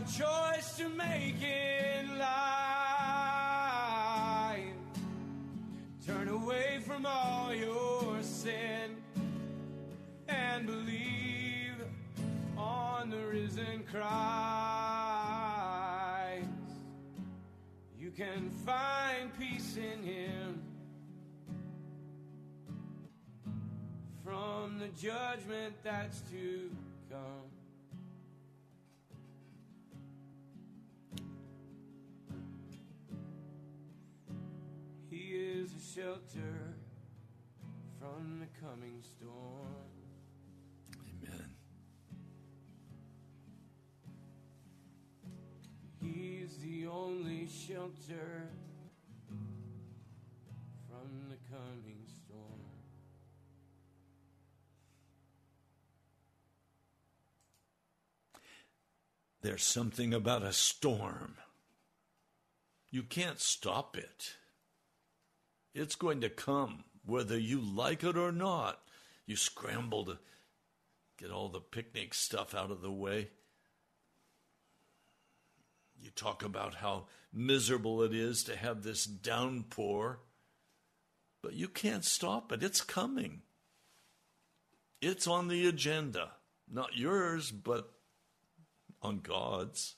A 0.00 0.04
choice 0.04 0.76
to 0.76 0.88
make 0.90 1.42
in 1.42 2.18
life. 2.18 2.28
Turn 6.06 6.28
away 6.28 6.80
from 6.86 7.04
all 7.06 7.54
your 7.54 8.22
sin 8.22 8.96
and 10.28 10.66
believe 10.66 11.74
on 12.56 13.10
the 13.10 13.18
risen 13.26 13.84
Christ. 13.90 14.00
You 17.98 18.10
can 18.10 18.50
find 18.64 19.36
peace 19.38 19.76
in 19.76 20.02
Him 20.02 20.62
from 24.24 24.78
the 24.78 24.88
judgment 24.88 25.74
that's 25.82 26.20
to 26.30 26.70
come. 27.10 27.59
He 35.10 35.32
is 35.32 35.70
a 35.74 36.00
shelter 36.00 36.76
from 37.98 38.38
the 38.38 38.46
coming 38.64 39.02
storm. 39.02 39.88
Amen. 41.24 41.50
He's 46.00 46.58
the 46.58 46.86
only 46.86 47.48
shelter 47.48 48.50
from 50.88 51.28
the 51.28 51.38
coming 51.50 52.06
storm. 52.06 52.60
There's 59.42 59.64
something 59.64 60.14
about 60.14 60.44
a 60.44 60.52
storm. 60.52 61.36
You 62.90 63.02
can't 63.02 63.40
stop 63.40 63.96
it. 63.96 64.36
It's 65.74 65.94
going 65.94 66.20
to 66.22 66.28
come, 66.28 66.84
whether 67.04 67.38
you 67.38 67.60
like 67.60 68.02
it 68.04 68.16
or 68.16 68.32
not. 68.32 68.80
You 69.26 69.36
scramble 69.36 70.04
to 70.06 70.18
get 71.18 71.30
all 71.30 71.48
the 71.48 71.60
picnic 71.60 72.14
stuff 72.14 72.54
out 72.54 72.70
of 72.70 72.80
the 72.80 72.90
way. 72.90 73.28
You 76.00 76.10
talk 76.10 76.42
about 76.42 76.76
how 76.76 77.06
miserable 77.32 78.02
it 78.02 78.14
is 78.14 78.42
to 78.44 78.56
have 78.56 78.82
this 78.82 79.04
downpour, 79.04 80.20
but 81.42 81.52
you 81.52 81.68
can't 81.68 82.04
stop 82.04 82.52
it. 82.52 82.62
It's 82.62 82.80
coming. 82.80 83.42
It's 85.00 85.26
on 85.26 85.48
the 85.48 85.66
agenda. 85.66 86.30
Not 86.70 86.96
yours, 86.96 87.50
but 87.50 87.90
on 89.02 89.20
God's. 89.20 89.96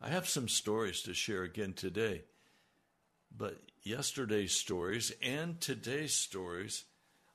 I 0.00 0.08
have 0.08 0.28
some 0.28 0.48
stories 0.48 1.02
to 1.02 1.14
share 1.14 1.42
again 1.42 1.72
today, 1.72 2.24
but 3.36 3.60
yesterday's 3.82 4.52
stories 4.52 5.12
and 5.22 5.60
today's 5.60 6.14
stories, 6.14 6.84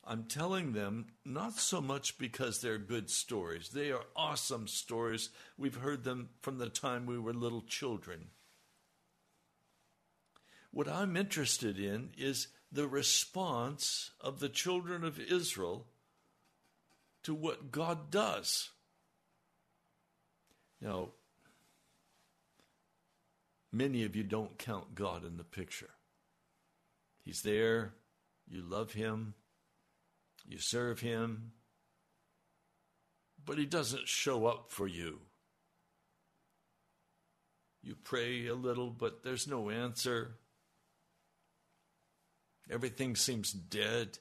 I'm 0.05 0.23
telling 0.23 0.73
them 0.73 1.07
not 1.23 1.53
so 1.53 1.81
much 1.81 2.17
because 2.17 2.61
they're 2.61 2.77
good 2.77 3.09
stories. 3.09 3.69
They 3.69 3.91
are 3.91 4.05
awesome 4.15 4.67
stories. 4.67 5.29
We've 5.57 5.75
heard 5.75 6.03
them 6.03 6.29
from 6.41 6.57
the 6.57 6.69
time 6.69 7.05
we 7.05 7.19
were 7.19 7.33
little 7.33 7.61
children. 7.61 8.29
What 10.71 10.87
I'm 10.87 11.17
interested 11.17 11.79
in 11.79 12.11
is 12.17 12.47
the 12.71 12.87
response 12.87 14.11
of 14.21 14.39
the 14.39 14.49
children 14.49 15.03
of 15.03 15.19
Israel 15.19 15.87
to 17.23 17.33
what 17.33 17.71
God 17.71 18.11
does. 18.11 18.69
Now, 20.81 21.09
many 23.71 24.03
of 24.03 24.15
you 24.15 24.23
don't 24.23 24.57
count 24.57 24.95
God 24.95 25.25
in 25.25 25.37
the 25.37 25.43
picture. 25.43 25.91
He's 27.23 27.41
there, 27.41 27.93
you 28.47 28.61
love 28.61 28.93
Him, 28.93 29.33
you 30.47 30.57
serve 30.57 30.99
Him, 30.99 31.51
but 33.45 33.57
He 33.57 33.65
doesn't 33.65 34.07
show 34.07 34.45
up 34.45 34.71
for 34.71 34.87
you. 34.87 35.19
You 37.81 37.95
pray 37.95 38.47
a 38.47 38.55
little, 38.55 38.89
but 38.89 39.23
there's 39.23 39.47
no 39.47 39.69
answer. 39.69 40.35
Everything 42.69 43.15
seems 43.15 43.51
dead. 43.51 44.19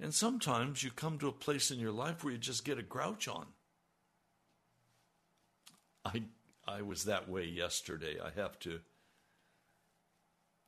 And 0.00 0.14
sometimes 0.14 0.82
you 0.82 0.90
come 0.90 1.18
to 1.18 1.28
a 1.28 1.32
place 1.32 1.70
in 1.70 1.78
your 1.78 1.92
life 1.92 2.24
where 2.24 2.32
you 2.32 2.38
just 2.38 2.64
get 2.64 2.78
a 2.78 2.82
grouch 2.82 3.28
on. 3.28 3.46
I 6.04 6.22
I 6.66 6.82
was 6.82 7.04
that 7.04 7.28
way 7.28 7.44
yesterday. 7.44 8.18
I 8.20 8.30
have 8.40 8.58
to 8.60 8.80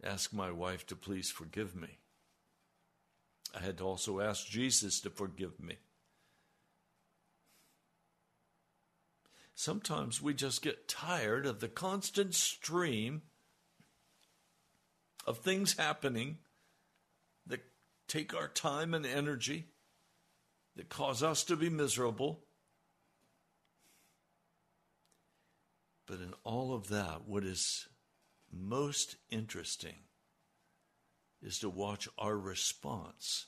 ask 0.03 0.33
my 0.33 0.51
wife 0.51 0.87
to 0.87 0.97
please 0.97 1.31
forgive 1.31 1.77
me. 1.77 1.99
I 3.55 3.61
had 3.61 3.79
to 3.79 3.85
also 3.85 4.21
ask 4.21 4.47
Jesus 4.47 5.01
to 5.01 5.11
forgive 5.11 5.61
me. 5.61 5.77
Sometimes 9.55 10.21
we 10.21 10.35
just 10.35 10.63
get 10.63 10.89
tired 10.89 11.47
of 11.47 11.61
the 11.61 11.69
constant 11.69 12.35
stream 12.35 13.23
of 15.27 15.39
things 15.39 15.77
happening 15.79 16.39
that 17.47 17.61
take 18.09 18.35
our 18.35 18.49
time 18.49 18.95
and 18.95 19.07
energy, 19.07 19.69
that 20.75 20.89
cause 20.89 21.23
us 21.23 21.45
to 21.45 21.55
be 21.55 21.69
miserable. 21.69 22.41
But 26.13 26.21
in 26.21 26.35
all 26.45 26.75
of 26.75 26.89
that, 26.89 27.27
what 27.27 27.43
is 27.43 27.89
most 28.53 29.17
interesting 29.31 29.95
is 31.43 31.59
to 31.61 31.71
watch 31.71 32.07
our 32.19 32.37
response 32.37 33.47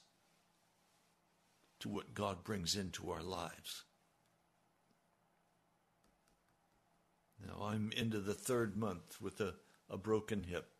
to 1.81 1.91
what 1.91 2.15
God 2.15 2.43
brings 2.43 2.75
into 2.75 3.11
our 3.11 3.23
lives. 3.23 3.83
Now, 7.47 7.65
I'm 7.65 7.93
into 7.95 8.19
the 8.19 8.33
third 8.33 8.79
month 8.79 9.21
with 9.21 9.43
a, 9.43 9.57
a 9.91 9.99
broken 9.99 10.45
hip. 10.45 10.71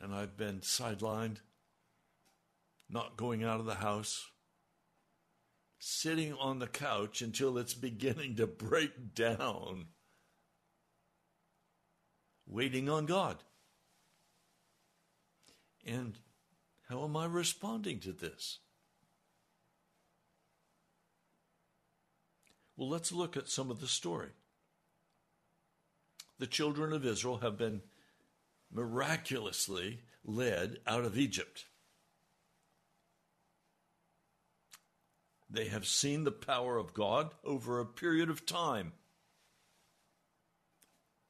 And 0.00 0.14
I've 0.14 0.36
been 0.36 0.60
sidelined, 0.60 1.38
not 2.88 3.16
going 3.16 3.42
out 3.42 3.58
of 3.58 3.66
the 3.66 3.74
house, 3.74 4.28
sitting 5.78 6.32
on 6.34 6.58
the 6.58 6.66
couch 6.66 7.22
until 7.22 7.58
it's 7.58 7.74
beginning 7.88 8.36
to 8.36 8.46
break 8.46 9.14
down, 9.14 9.86
waiting 12.46 12.88
on 12.88 13.06
God. 13.06 13.36
And 15.86 16.18
how 16.88 17.04
am 17.04 17.16
I 17.16 17.26
responding 17.26 18.00
to 18.00 18.12
this? 18.12 18.58
Well, 22.76 22.88
let's 22.88 23.12
look 23.12 23.36
at 23.36 23.48
some 23.48 23.70
of 23.70 23.80
the 23.80 23.86
story. 23.86 24.30
The 26.38 26.46
children 26.46 26.92
of 26.92 27.06
Israel 27.06 27.38
have 27.38 27.56
been 27.56 27.80
miraculously 28.70 30.00
led 30.24 30.78
out 30.86 31.04
of 31.04 31.16
Egypt. 31.16 31.64
They 35.56 35.68
have 35.68 35.86
seen 35.86 36.24
the 36.24 36.32
power 36.32 36.76
of 36.76 36.92
God 36.92 37.30
over 37.42 37.80
a 37.80 37.86
period 37.86 38.28
of 38.28 38.44
time. 38.44 38.92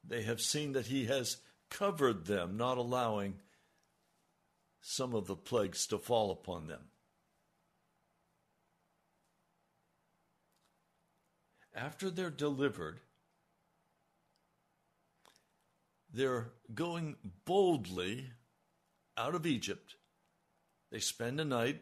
They 0.05 0.23
have 0.23 0.41
seen 0.41 0.73
that 0.73 0.87
He 0.87 1.05
has 1.05 1.37
covered 1.69 2.25
them, 2.25 2.57
not 2.57 2.77
allowing 2.77 3.35
some 4.81 5.15
of 5.15 5.27
the 5.27 5.35
plagues 5.37 5.87
to 5.87 5.97
fall 5.97 6.29
upon 6.29 6.67
them. 6.67 6.81
After 11.73 12.09
they're 12.09 12.29
delivered, 12.29 12.99
they're 16.13 16.49
going 16.75 17.15
boldly 17.45 18.31
out 19.15 19.35
of 19.35 19.45
Egypt. 19.45 19.95
They 20.91 20.99
spend 20.99 21.39
a 21.39 21.45
night 21.45 21.81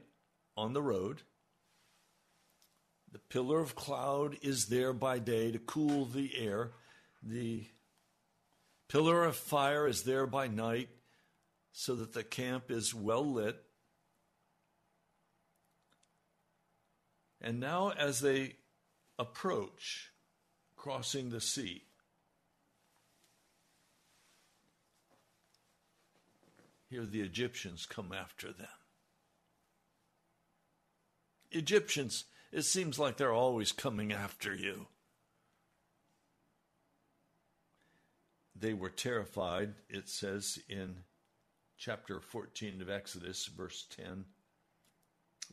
on 0.56 0.74
the 0.74 0.84
road. 0.84 1.24
The 3.16 3.20
pillar 3.30 3.62
of 3.62 3.76
cloud 3.76 4.36
is 4.42 4.66
there 4.66 4.92
by 4.92 5.20
day 5.20 5.50
to 5.50 5.58
cool 5.58 6.04
the 6.04 6.38
air. 6.38 6.72
The 7.24 7.64
pillar 8.90 9.24
of 9.24 9.38
fire 9.38 9.88
is 9.88 10.04
there 10.04 10.28
by 10.28 10.50
night 10.50 10.90
so 11.72 11.96
that 11.96 12.12
the 12.12 12.26
camp 12.26 12.70
is 12.70 12.94
well 12.94 13.26
lit. 13.26 13.56
And 17.40 17.62
now, 17.62 17.92
as 17.92 18.20
they 18.20 18.58
approach 19.18 20.12
crossing 20.76 21.30
the 21.30 21.40
sea, 21.40 21.84
here 26.90 27.06
the 27.06 27.22
Egyptians 27.22 27.86
come 27.86 28.12
after 28.12 28.52
them. 28.52 28.68
Egyptians, 31.52 32.26
it 32.56 32.64
seems 32.64 32.98
like 32.98 33.18
they're 33.18 33.34
always 33.34 33.74
coming 33.74 34.14
after 34.14 34.56
you. 34.56 34.88
They 38.56 38.74
were 38.74 38.90
terrified, 38.90 39.74
it 39.90 40.08
says 40.08 40.58
in 40.70 41.00
chapter 41.78 42.22
14 42.22 42.82
of 42.82 42.90
Exodus, 42.90 43.46
verse 43.48 43.86
10. 43.98 44.24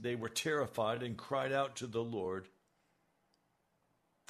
They 0.00 0.14
were 0.14 0.28
terrified 0.28 1.02
and 1.02 1.16
cried 1.16 1.50
out 1.52 1.74
to 1.76 1.88
the 1.88 2.04
Lord. 2.04 2.46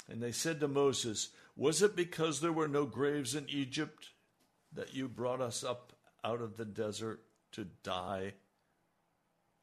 And 0.09 0.19
they 0.19 0.31
said 0.31 0.59
to 0.59 0.67
Moses, 0.67 1.29
Was 1.55 1.83
it 1.83 1.95
because 1.95 2.41
there 2.41 2.51
were 2.51 2.67
no 2.67 2.87
graves 2.87 3.35
in 3.35 3.45
Egypt 3.49 4.09
that 4.73 4.95
you 4.95 5.07
brought 5.07 5.41
us 5.41 5.63
up 5.63 5.93
out 6.23 6.41
of 6.41 6.57
the 6.57 6.65
desert 6.65 7.21
to 7.51 7.67
die? 7.83 8.33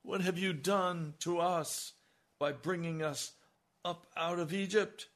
What 0.02 0.20
have 0.20 0.38
you 0.38 0.52
done 0.52 1.14
to 1.18 1.40
us 1.40 1.94
by 2.40 2.50
bringing 2.50 3.02
us 3.02 3.32
up 3.84 4.06
out 4.16 4.40
of 4.40 4.52
Egypt? 4.52 5.06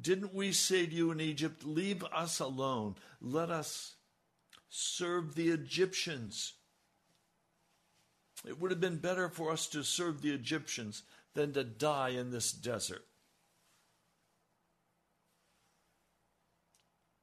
Didn't 0.00 0.32
we 0.32 0.52
say 0.52 0.86
to 0.86 0.94
you 0.94 1.10
in 1.10 1.20
Egypt, 1.20 1.64
Leave 1.66 2.02
us 2.04 2.40
alone, 2.40 2.94
let 3.20 3.50
us 3.50 3.96
serve 4.70 5.34
the 5.34 5.50
Egyptians? 5.50 6.54
It 8.46 8.58
would 8.58 8.70
have 8.70 8.80
been 8.80 8.96
better 8.96 9.28
for 9.28 9.50
us 9.50 9.66
to 9.68 9.82
serve 9.82 10.22
the 10.22 10.32
Egyptians 10.32 11.02
than 11.34 11.52
to 11.52 11.64
die 11.64 12.10
in 12.10 12.30
this 12.30 12.52
desert. 12.52 13.04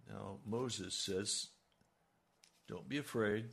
Now, 0.07 0.37
Moses 0.45 0.93
says, 0.93 1.47
Don't 2.67 2.87
be 2.87 2.97
afraid. 2.97 3.45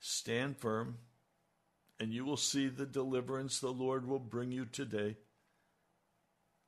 Stand 0.00 0.56
firm, 0.58 0.98
and 2.02 2.12
you 2.12 2.24
will 2.24 2.36
see 2.36 2.66
the 2.66 2.84
deliverance 2.84 3.60
the 3.60 3.70
Lord 3.70 4.08
will 4.08 4.18
bring 4.18 4.50
you 4.50 4.64
today. 4.64 5.16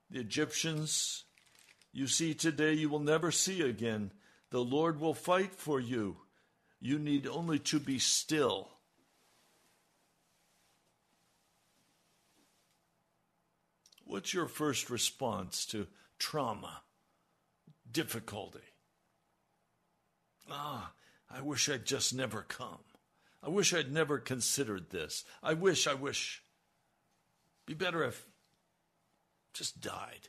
The 0.08 0.20
Egyptians 0.20 1.24
you 1.92 2.06
see 2.06 2.34
today, 2.34 2.74
you 2.74 2.88
will 2.88 3.00
never 3.00 3.32
see 3.32 3.60
again. 3.60 4.12
The 4.50 4.62
Lord 4.62 5.00
will 5.00 5.12
fight 5.12 5.52
for 5.52 5.80
you. 5.80 6.18
You 6.80 7.00
need 7.00 7.26
only 7.26 7.58
to 7.58 7.80
be 7.80 7.98
still. 7.98 8.68
What's 14.04 14.32
your 14.32 14.46
first 14.46 14.88
response 14.88 15.66
to 15.66 15.88
trauma, 16.20 16.82
difficulty? 17.90 18.60
Ah, 20.48 20.92
I 21.28 21.40
wish 21.40 21.68
I'd 21.68 21.86
just 21.86 22.14
never 22.14 22.42
come. 22.42 22.78
I 23.44 23.50
wish 23.50 23.74
I'd 23.74 23.92
never 23.92 24.18
considered 24.18 24.90
this. 24.90 25.24
I 25.42 25.52
wish, 25.52 25.86
I 25.86 25.92
wish. 25.92 26.42
Be 27.66 27.74
better 27.74 28.02
if 28.02 28.26
just 29.52 29.80
died. 29.80 30.28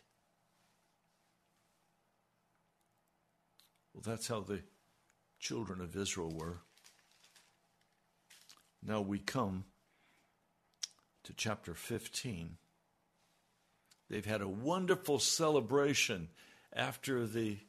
Well, 3.94 4.04
that's 4.06 4.28
how 4.28 4.42
the 4.42 4.62
children 5.40 5.80
of 5.80 5.96
Israel 5.96 6.32
were. 6.36 6.60
Now 8.84 9.00
we 9.00 9.20
come 9.20 9.64
to 11.24 11.34
chapter 11.34 11.74
15. 11.74 12.58
They've 14.10 14.26
had 14.26 14.42
a 14.42 14.48
wonderful 14.48 15.20
celebration 15.20 16.28
after 16.74 17.26
the 17.26 17.60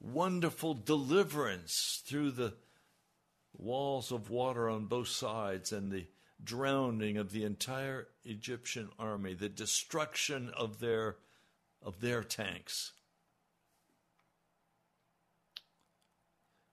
wonderful 0.00 0.74
deliverance 0.74 2.02
through 2.04 2.32
the 2.32 2.54
walls 3.56 4.12
of 4.12 4.30
water 4.30 4.68
on 4.68 4.86
both 4.86 5.08
sides 5.08 5.72
and 5.72 5.90
the 5.90 6.06
drowning 6.42 7.16
of 7.18 7.30
the 7.32 7.44
entire 7.44 8.08
Egyptian 8.24 8.90
army, 8.98 9.34
the 9.34 9.48
destruction 9.48 10.50
of 10.56 10.80
their, 10.80 11.16
of 11.82 12.00
their 12.00 12.22
tanks. 12.22 12.92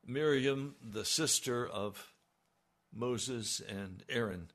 Miriam, 0.05 0.75
the 0.81 1.05
sister 1.05 1.67
of 1.67 2.13
Moses 2.91 3.59
and 3.59 4.03
Aaron, 4.09 4.49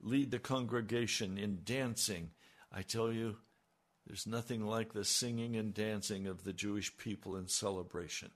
lead 0.00 0.30
the 0.30 0.38
congregation 0.38 1.36
in 1.36 1.60
dancing. 1.64 2.30
I 2.72 2.80
tell 2.80 3.12
you, 3.12 3.36
there's 4.06 4.26
nothing 4.26 4.64
like 4.64 4.94
the 4.94 5.04
singing 5.04 5.56
and 5.56 5.74
dancing 5.74 6.26
of 6.26 6.44
the 6.44 6.54
Jewish 6.54 6.96
people 6.96 7.36
in 7.36 7.48
celebration. 7.48 8.30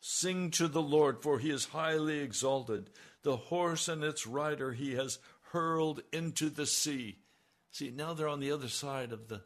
Sing 0.00 0.50
to 0.52 0.68
the 0.68 0.82
Lord, 0.82 1.22
for 1.22 1.38
he 1.38 1.50
is 1.50 1.66
highly 1.66 2.20
exalted. 2.20 2.90
The 3.22 3.36
horse 3.36 3.88
and 3.88 4.04
its 4.04 4.26
rider 4.26 4.72
he 4.72 4.94
has 4.94 5.18
hurled 5.52 6.02
into 6.12 6.50
the 6.50 6.66
sea. 6.66 7.18
See, 7.70 7.90
now 7.90 8.14
they're 8.14 8.28
on 8.28 8.40
the 8.40 8.52
other 8.52 8.68
side 8.68 9.12
of 9.12 9.28
the 9.28 9.42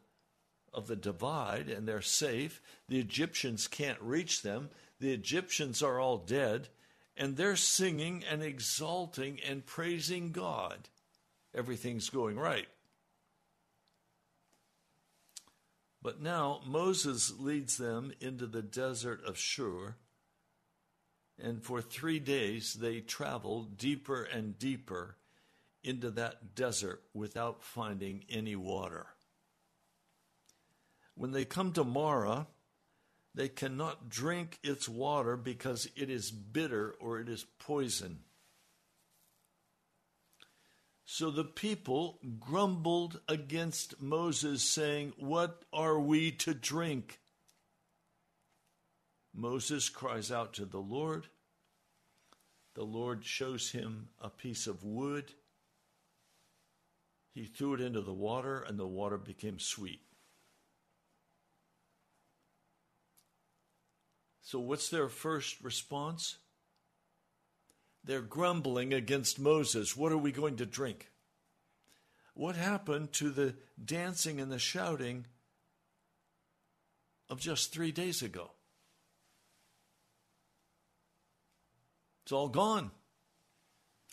of 0.72 0.86
the 0.86 0.96
divide 0.96 1.68
and 1.68 1.86
they're 1.86 2.00
safe. 2.00 2.62
The 2.88 3.00
Egyptians 3.00 3.66
can't 3.66 4.00
reach 4.00 4.42
them. 4.42 4.70
The 5.00 5.12
Egyptians 5.12 5.82
are 5.82 5.98
all 5.98 6.18
dead 6.18 6.68
and 7.16 7.36
they're 7.36 7.56
singing 7.56 8.22
and 8.30 8.42
exalting 8.42 9.40
and 9.40 9.66
praising 9.66 10.30
God. 10.30 10.88
Everything's 11.54 12.08
going 12.08 12.38
right. 12.38 12.68
But 16.02 16.20
now 16.22 16.60
Moses 16.64 17.32
leads 17.38 17.76
them 17.76 18.12
into 18.20 18.46
the 18.46 18.62
desert 18.62 19.22
of 19.26 19.36
Shur 19.36 19.96
and 21.42 21.62
for 21.62 21.80
three 21.80 22.18
days 22.18 22.74
they 22.74 23.00
traveled 23.00 23.76
deeper 23.76 24.22
and 24.22 24.58
deeper 24.58 25.16
into 25.82 26.10
that 26.10 26.54
desert 26.54 27.02
without 27.14 27.62
finding 27.62 28.24
any 28.28 28.56
water. 28.56 29.06
When 31.14 31.32
they 31.32 31.44
come 31.44 31.72
to 31.72 31.84
Marah, 31.84 32.46
they 33.34 33.48
cannot 33.48 34.08
drink 34.08 34.58
its 34.62 34.88
water 34.88 35.36
because 35.36 35.88
it 35.96 36.10
is 36.10 36.30
bitter 36.30 36.94
or 37.00 37.20
it 37.20 37.28
is 37.28 37.44
poison. 37.58 38.20
So 41.04 41.30
the 41.30 41.44
people 41.44 42.20
grumbled 42.38 43.20
against 43.28 44.00
Moses, 44.00 44.62
saying, 44.62 45.12
What 45.16 45.64
are 45.72 45.98
we 45.98 46.30
to 46.32 46.54
drink? 46.54 47.19
Moses 49.34 49.88
cries 49.88 50.30
out 50.30 50.52
to 50.54 50.64
the 50.64 50.78
Lord. 50.78 51.28
The 52.74 52.84
Lord 52.84 53.24
shows 53.24 53.70
him 53.70 54.08
a 54.20 54.28
piece 54.28 54.66
of 54.66 54.84
wood. 54.84 55.32
He 57.32 57.44
threw 57.44 57.74
it 57.74 57.80
into 57.80 58.00
the 58.00 58.12
water, 58.12 58.60
and 58.60 58.78
the 58.78 58.86
water 58.86 59.18
became 59.18 59.58
sweet. 59.58 60.00
So, 64.42 64.58
what's 64.58 64.88
their 64.88 65.08
first 65.08 65.62
response? 65.62 66.38
They're 68.02 68.20
grumbling 68.20 68.92
against 68.92 69.38
Moses. 69.38 69.96
What 69.96 70.10
are 70.10 70.18
we 70.18 70.32
going 70.32 70.56
to 70.56 70.66
drink? 70.66 71.10
What 72.34 72.56
happened 72.56 73.12
to 73.14 73.30
the 73.30 73.54
dancing 73.82 74.40
and 74.40 74.50
the 74.50 74.58
shouting 74.58 75.26
of 77.28 77.38
just 77.38 77.72
three 77.72 77.92
days 77.92 78.22
ago? 78.22 78.50
It's 82.22 82.32
all 82.32 82.48
gone. 82.48 82.90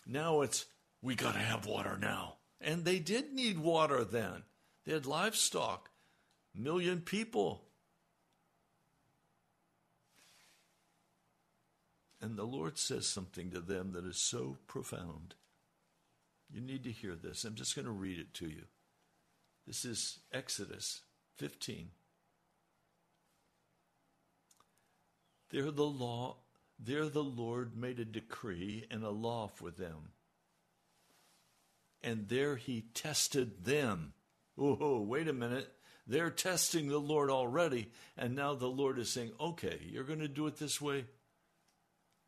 Now 0.05 0.41
it's, 0.41 0.65
we 1.01 1.15
got 1.15 1.33
to 1.33 1.39
have 1.39 1.65
water 1.65 1.97
now. 1.99 2.35
And 2.61 2.85
they 2.85 2.99
did 2.99 3.33
need 3.33 3.59
water 3.59 4.03
then. 4.03 4.43
They 4.85 4.93
had 4.93 5.05
livestock, 5.05 5.89
million 6.55 7.01
people. 7.01 7.63
And 12.21 12.37
the 12.37 12.45
Lord 12.45 12.77
says 12.77 13.05
something 13.05 13.51
to 13.51 13.59
them 13.59 13.91
that 13.93 14.05
is 14.05 14.17
so 14.17 14.57
profound. 14.65 15.35
You 16.49 16.61
need 16.61 16.83
to 16.85 16.91
hear 16.91 17.15
this. 17.15 17.43
I'm 17.43 17.55
just 17.55 17.75
going 17.75 17.85
to 17.85 17.91
read 17.91 18.17
it 18.17 18.33
to 18.35 18.47
you. 18.47 18.63
This 19.67 19.83
is 19.83 20.19
Exodus 20.31 21.01
15. 21.35 21.89
There 25.49 25.69
the 25.71 25.83
law 25.83 26.37
there 26.79 27.09
the 27.09 27.23
Lord 27.23 27.75
made 27.75 27.99
a 27.99 28.05
decree 28.05 28.85
and 28.91 29.03
a 29.03 29.09
law 29.09 29.47
for 29.47 29.71
them. 29.71 30.11
And 32.01 32.29
there 32.29 32.55
he 32.55 32.85
tested 32.93 33.65
them. 33.65 34.13
Oh, 34.57 35.01
wait 35.01 35.27
a 35.27 35.33
minute. 35.33 35.71
They're 36.05 36.29
testing 36.29 36.87
the 36.87 36.99
Lord 36.99 37.29
already. 37.29 37.91
And 38.15 38.35
now 38.35 38.53
the 38.53 38.67
Lord 38.67 38.97
is 38.99 39.11
saying, 39.11 39.31
okay, 39.39 39.79
you're 39.89 40.03
going 40.03 40.19
to 40.19 40.27
do 40.27 40.47
it 40.47 40.57
this 40.57 40.79
way. 40.79 41.05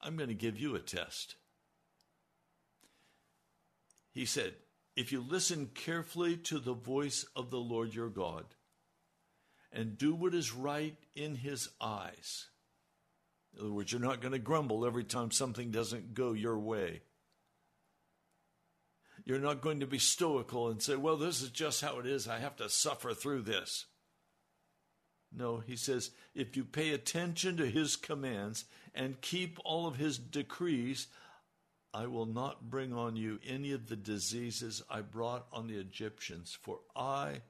I'm 0.01 0.18
going 0.18 0.29
to 0.29 0.36
give 0.36 0.60
you 0.60 0.75
a 0.75 0.79
test. 0.79 1.36
He 4.12 4.25
said, 4.25 4.56
if 4.96 5.12
you 5.12 5.22
listen 5.22 5.70
carefully 5.74 6.36
to 6.38 6.60
the 6.60 6.74
voice 6.74 7.25
of 7.36 7.51
the 7.51 7.60
Lord 7.60 7.94
your 7.94 8.10
God 8.10 8.46
and 9.72 9.98
do 9.98 10.13
what 10.13 10.34
is 10.34 10.53
right 10.53 10.98
in 11.15 11.36
his 11.36 11.70
eyes, 11.79 12.49
in 13.53 13.62
other 13.62 13.74
words, 13.74 13.91
you're 13.91 14.01
not 14.01 14.22
going 14.22 14.32
to 14.34 14.39
grumble 14.39 14.86
every 14.86 15.03
time 15.03 15.32
something 15.32 15.72
doesn't 15.72 16.13
go 16.13 16.34
your 16.34 16.58
way. 16.58 17.01
You're 19.25 19.39
not 19.39 19.62
going 19.62 19.82
to 19.82 19.88
be 19.88 20.00
stoical 20.00 20.70
and 20.70 20.82
say, 20.82 20.96
well, 20.96 21.18
this 21.18 21.41
is 21.41 21.50
just 21.50 21.82
how 21.82 22.00
it 22.00 22.06
is. 22.06 22.27
I 22.27 22.39
have 22.39 22.56
to 22.58 22.70
suffer 22.70 23.13
through 23.13 23.41
this. 23.41 23.86
No, 25.32 25.60
he 25.60 25.75
says, 25.75 26.12
if 26.34 26.58
you 26.58 26.63
pay 26.63 26.91
attention 26.91 27.58
to 27.58 27.70
his 27.70 27.96
commands 27.96 28.65
and 28.96 29.22
keep 29.22 29.60
all 29.63 29.86
of 29.86 29.98
his 29.98 30.18
decrees, 30.18 31.08
I 31.94 32.08
will 32.08 32.25
not 32.25 32.70
bring 32.70 32.94
on 32.94 33.15
you 33.15 33.39
any 33.46 33.72
of 33.72 33.88
the 33.88 33.96
diseases 33.96 34.82
I 34.89 35.01
brought 35.01 35.48
on 35.51 35.68
the 35.68 35.77
Egyptians, 35.77 36.58
for 36.60 36.79
I, 36.96 37.41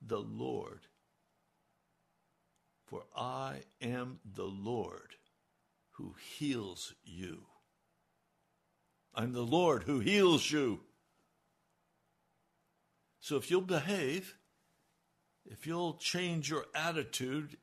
the 0.00 0.20
Lord, 0.20 0.86
for 2.86 3.02
I 3.14 3.62
am 3.82 4.20
the 4.24 4.44
Lord 4.44 5.16
who 5.96 6.14
heals 6.38 6.94
you. 7.04 7.42
I'm 9.14 9.32
the 9.32 9.42
Lord 9.42 9.84
who 9.84 10.00
heals 10.00 10.50
you. 10.50 10.80
So 13.20 13.36
if 13.36 13.50
you'll 13.50 13.62
behave, 13.62 14.36
if 15.46 15.66
you'll 15.66 15.94
change 15.94 16.50
your 16.50 16.66
attitude, 16.74 17.56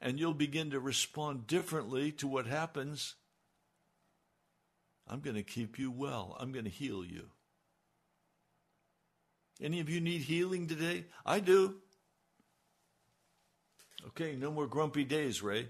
and 0.00 0.20
you'll 0.20 0.34
begin 0.34 0.70
to 0.70 0.80
respond 0.80 1.46
differently 1.46 2.12
to 2.12 2.28
what 2.28 2.46
happens, 2.46 3.14
I'm 5.08 5.20
going 5.20 5.36
to 5.36 5.42
keep 5.42 5.78
you 5.78 5.90
well. 5.90 6.36
I'm 6.38 6.52
going 6.52 6.64
to 6.64 6.70
heal 6.70 7.04
you. 7.04 7.30
Any 9.60 9.80
of 9.80 9.88
you 9.88 10.00
need 10.00 10.22
healing 10.22 10.66
today? 10.66 11.06
I 11.24 11.40
do. 11.40 11.76
Okay, 14.08 14.36
no 14.36 14.50
more 14.50 14.66
grumpy 14.66 15.04
days, 15.04 15.42
Ray. 15.42 15.68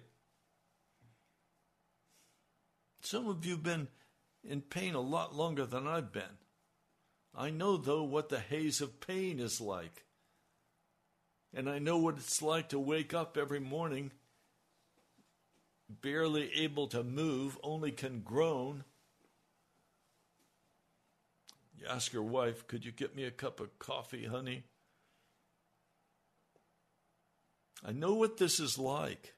Some 3.05 3.29
of 3.29 3.45
you 3.45 3.53
have 3.53 3.63
been 3.63 3.89
in 4.43 4.63
pain 4.63 4.95
a 4.95 5.01
lot 5.01 5.35
longer 5.35 5.67
than 5.67 5.87
I've 5.87 6.13
been. 6.13 6.39
I 7.35 7.51
know, 7.51 7.77
though, 7.77 8.03
what 8.03 8.29
the 8.29 8.41
haze 8.41 8.81
of 8.81 9.01
pain 9.01 9.41
is 9.41 9.61
like. 9.61 10.05
And 11.53 11.69
I 11.69 11.79
know 11.79 11.99
what 11.99 12.17
it's 12.17 12.43
like 12.43 12.69
to 12.71 12.79
wake 12.79 13.15
up 13.15 13.37
every 13.37 13.61
morning 13.61 14.11
barely 15.89 16.53
able 16.55 16.87
to 16.89 17.03
move, 17.03 17.59
only 17.63 17.91
can 17.91 18.21
groan. 18.21 18.85
You 21.79 21.87
ask 21.87 22.13
your 22.13 22.23
wife, 22.23 22.67
Could 22.67 22.85
you 22.85 22.93
get 22.93 23.15
me 23.15 23.25
a 23.25 23.31
cup 23.31 23.61
of 23.61 23.79
coffee, 23.79 24.27
honey? 24.27 24.65
I 27.85 27.93
know 27.93 28.15
what 28.15 28.39
this 28.39 28.61
is 28.61 28.79
like. 28.79 29.34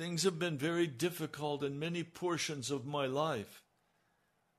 Things 0.00 0.22
have 0.22 0.38
been 0.38 0.56
very 0.56 0.86
difficult 0.86 1.62
in 1.62 1.78
many 1.78 2.02
portions 2.02 2.70
of 2.70 2.86
my 2.86 3.04
life. 3.04 3.62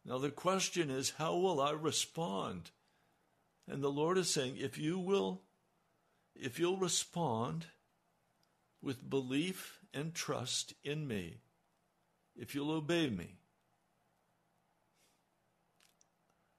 Now, 0.06 0.20
the 0.20 0.30
question 0.30 0.92
is, 0.92 1.14
how 1.18 1.36
will 1.36 1.60
I 1.60 1.72
respond? 1.72 2.70
And 3.68 3.82
the 3.82 3.90
Lord 3.90 4.20
is 4.20 4.30
saying, 4.30 4.58
if 4.60 4.78
you 4.78 5.00
will, 5.00 5.42
if 6.36 6.60
you'll 6.60 6.78
respond 6.78 7.66
with 8.84 9.10
belief 9.10 9.80
and 9.96 10.14
trust 10.14 10.76
in 10.84 11.08
me, 11.08 11.38
if 12.36 12.54
you'll 12.54 12.70
obey 12.70 13.10
me, 13.10 13.38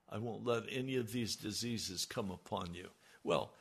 I 0.09 0.17
won't 0.17 0.45
let 0.45 0.63
any 0.69 0.97
of 0.97 1.13
these 1.13 1.37
diseases 1.37 2.03
come 2.03 2.29
upon 2.29 2.73
you. 2.73 2.89
Well, 3.23 3.53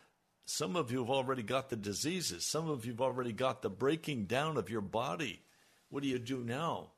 some 0.45 0.77
of 0.77 0.91
you 0.91 0.99
have 1.01 1.11
already 1.11 1.43
got 1.43 1.71
the 1.71 1.77
diseases. 1.77 2.45
Some 2.47 2.69
of 2.69 2.85
you 2.85 2.93
have 2.93 3.01
already 3.01 3.33
got 3.33 3.63
the 3.63 3.71
breaking 3.71 4.27
down 4.27 4.57
of 4.57 4.71
your 4.71 4.81
body. 4.81 5.43
What 5.89 6.03
do 6.03 6.09
you 6.09 6.19
do 6.19 6.39
now? 6.39 6.93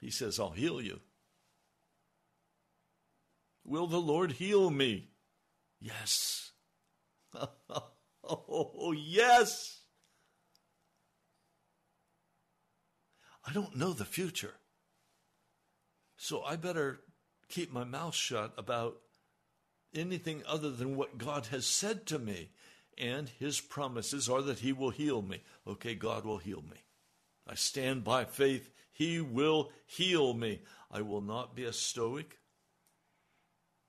He 0.00 0.10
says, 0.10 0.38
I'll 0.38 0.50
heal 0.50 0.80
you. 0.80 1.00
Will 3.64 3.86
the 3.86 4.00
Lord 4.00 4.32
heal 4.32 4.70
me? 4.70 5.08
Yes. 5.80 6.52
oh, 8.24 8.92
yes. 8.92 9.80
I 13.46 13.52
don't 13.52 13.76
know 13.76 13.92
the 13.92 14.04
future. 14.04 14.54
So 16.16 16.42
I 16.42 16.56
better 16.56 17.00
keep 17.48 17.72
my 17.72 17.84
mouth 17.84 18.14
shut 18.14 18.52
about 18.56 18.96
anything 19.94 20.42
other 20.46 20.70
than 20.70 20.96
what 20.96 21.18
God 21.18 21.46
has 21.46 21.66
said 21.66 22.06
to 22.06 22.18
me. 22.18 22.50
And 22.98 23.28
his 23.38 23.60
promises 23.60 24.28
are 24.28 24.42
that 24.42 24.60
he 24.60 24.72
will 24.72 24.90
heal 24.90 25.22
me. 25.22 25.42
Okay, 25.66 25.94
God 25.94 26.24
will 26.24 26.38
heal 26.38 26.62
me. 26.70 26.76
I 27.48 27.54
stand 27.54 28.04
by 28.04 28.24
faith. 28.24 28.70
He 28.92 29.20
will 29.20 29.70
heal 29.86 30.34
me. 30.34 30.60
I 30.90 31.00
will 31.00 31.22
not 31.22 31.56
be 31.56 31.64
a 31.64 31.72
stoic. 31.72 32.38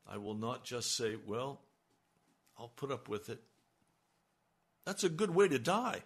I 0.08 0.18
will 0.18 0.36
not 0.36 0.63
just 0.63 0.96
say, 0.96 1.16
well, 1.28 1.62
I'll 2.58 2.70
put 2.70 2.92
up 2.92 3.10
with 3.10 3.30
it. 3.30 3.42
That's 4.86 5.04
a 5.04 5.10
good 5.10 5.32
way 5.32 5.48
to 5.48 5.60
die. 5.60 6.04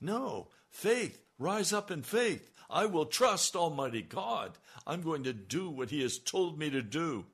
No, 0.00 0.48
faith, 0.68 1.20
rise 1.38 1.72
up 1.72 1.90
in 1.90 2.02
faith. 2.02 2.50
I 2.68 2.86
will 2.86 3.06
trust 3.06 3.56
Almighty 3.56 4.02
God. 4.02 4.58
I'm 4.86 5.02
going 5.02 5.24
to 5.24 5.32
do 5.32 5.70
what 5.70 5.90
He 5.90 6.02
has 6.02 6.18
told 6.18 6.58
me 6.58 6.70
to 6.70 6.82
do. 6.82 7.26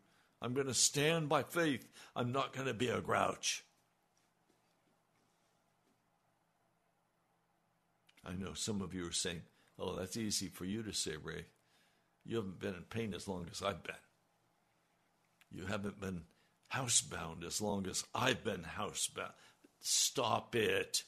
I'm 0.42 0.54
going 0.54 0.66
to 0.66 0.74
stand 0.74 1.28
by 1.28 1.44
faith. 1.44 1.88
I'm 2.16 2.32
not 2.32 2.52
going 2.52 2.66
to 2.66 2.74
be 2.74 2.88
a 2.88 3.00
grouch. 3.00 3.64
I 8.26 8.32
know 8.32 8.52
some 8.52 8.82
of 8.82 8.92
you 8.92 9.06
are 9.06 9.12
saying, 9.12 9.42
oh, 9.78 9.94
that's 9.94 10.16
easy 10.16 10.48
for 10.48 10.64
you 10.64 10.82
to 10.82 10.92
say, 10.92 11.12
Ray. 11.22 11.46
You 12.24 12.36
haven't 12.36 12.58
been 12.58 12.74
in 12.74 12.82
pain 12.82 13.14
as 13.14 13.28
long 13.28 13.46
as 13.50 13.62
I've 13.62 13.84
been. 13.84 13.94
You 15.52 15.66
haven't 15.66 16.00
been 16.00 16.22
housebound 16.72 17.44
as 17.46 17.60
long 17.60 17.86
as 17.86 18.04
I've 18.12 18.42
been 18.42 18.64
housebound. 18.76 19.32
Stop 19.80 20.56
it. 20.56 21.04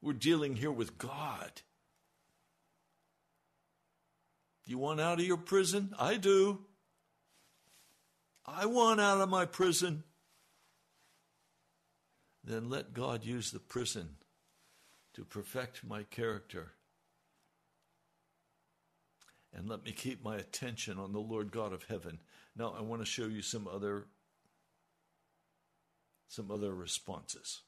We're 0.00 0.12
dealing 0.12 0.56
here 0.56 0.72
with 0.72 0.96
God. 0.96 1.50
Do 4.64 4.70
You 4.70 4.78
want 4.78 5.00
out 5.00 5.18
of 5.18 5.26
your 5.26 5.36
prison? 5.36 5.92
I 5.98 6.16
do. 6.16 6.65
I 8.46 8.66
want 8.66 9.00
out 9.00 9.20
of 9.20 9.28
my 9.28 9.44
prison. 9.44 10.04
Then 12.44 12.70
let 12.70 12.94
God 12.94 13.24
use 13.24 13.50
the 13.50 13.58
prison 13.58 14.08
to 15.14 15.24
perfect 15.24 15.82
my 15.84 16.04
character. 16.04 16.72
And 19.52 19.68
let 19.68 19.84
me 19.84 19.92
keep 19.92 20.22
my 20.22 20.36
attention 20.36 20.98
on 20.98 21.12
the 21.12 21.18
Lord 21.18 21.50
God 21.50 21.72
of 21.72 21.84
heaven. 21.84 22.20
Now 22.54 22.74
I 22.78 22.82
want 22.82 23.02
to 23.02 23.06
show 23.06 23.26
you 23.26 23.42
some 23.42 23.66
other 23.66 24.06
some 26.28 26.50
other 26.50 26.74
responses. 26.74 27.62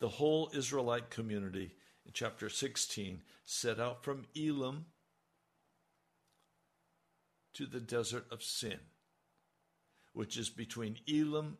The 0.00 0.08
whole 0.08 0.50
Israelite 0.54 1.10
community 1.10 1.74
in 2.04 2.12
chapter 2.12 2.48
16 2.48 3.22
set 3.44 3.80
out 3.80 4.04
from 4.04 4.26
Elim 4.36 4.86
to 7.54 7.66
the 7.66 7.80
desert 7.80 8.26
of 8.30 8.42
Sin, 8.42 8.78
which 10.12 10.36
is 10.36 10.50
between 10.50 10.98
Elim 11.06 11.58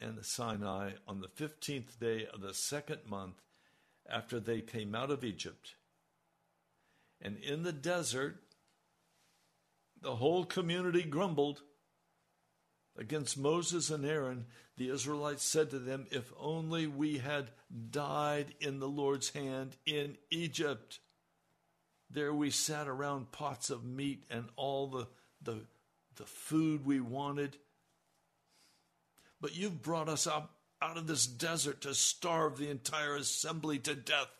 and 0.00 0.24
Sinai 0.24 0.92
on 1.06 1.20
the 1.20 1.28
15th 1.28 1.98
day 1.98 2.26
of 2.32 2.40
the 2.40 2.54
second 2.54 3.00
month 3.06 3.42
after 4.08 4.38
they 4.38 4.60
came 4.60 4.94
out 4.94 5.10
of 5.10 5.24
Egypt. 5.24 5.74
And 7.20 7.38
in 7.38 7.62
the 7.62 7.72
desert, 7.72 8.42
the 10.00 10.16
whole 10.16 10.44
community 10.44 11.02
grumbled 11.02 11.62
against 12.98 13.38
Moses 13.38 13.90
and 13.90 14.04
Aaron, 14.04 14.46
the 14.76 14.90
Israelites 14.90 15.44
said 15.44 15.70
to 15.70 15.78
them, 15.78 16.06
If 16.10 16.32
only 16.38 16.86
we 16.86 17.18
had 17.18 17.50
died 17.90 18.54
in 18.60 18.78
the 18.78 18.88
Lord's 18.88 19.30
hand 19.30 19.76
in 19.86 20.16
Egypt. 20.30 21.00
There 22.10 22.32
we 22.32 22.50
sat 22.50 22.88
around 22.88 23.32
pots 23.32 23.70
of 23.70 23.84
meat 23.84 24.24
and 24.30 24.46
all 24.56 24.86
the, 24.86 25.06
the, 25.42 25.60
the 26.16 26.24
food 26.24 26.86
we 26.86 27.00
wanted. 27.00 27.56
But 29.40 29.56
you've 29.56 29.82
brought 29.82 30.08
us 30.08 30.26
up 30.26 30.52
out 30.80 30.96
of 30.96 31.06
this 31.06 31.26
desert 31.26 31.80
to 31.82 31.94
starve 31.94 32.58
the 32.58 32.70
entire 32.70 33.16
assembly 33.16 33.78
to 33.80 33.94
death. 33.94 34.30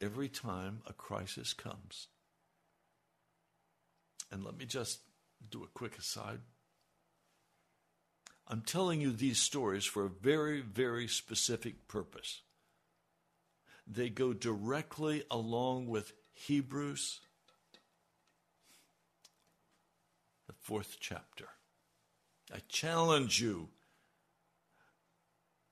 Every 0.00 0.28
time 0.28 0.82
a 0.86 0.92
crisis 0.92 1.52
comes, 1.52 2.08
and 4.30 4.44
let 4.44 4.56
me 4.56 4.64
just 4.64 5.00
do 5.50 5.62
a 5.62 5.68
quick 5.68 5.96
aside. 5.96 6.40
I'm 8.48 8.62
telling 8.62 9.00
you 9.00 9.12
these 9.12 9.38
stories 9.38 9.84
for 9.84 10.04
a 10.04 10.10
very, 10.10 10.60
very 10.60 11.06
specific 11.06 11.86
purpose. 11.86 12.40
They 13.86 14.08
go 14.08 14.32
directly 14.32 15.24
along 15.30 15.88
with 15.88 16.12
Hebrews, 16.32 17.20
the 20.46 20.54
fourth 20.60 20.96
chapter. 21.00 21.48
I 22.54 22.58
challenge 22.68 23.40
you 23.40 23.68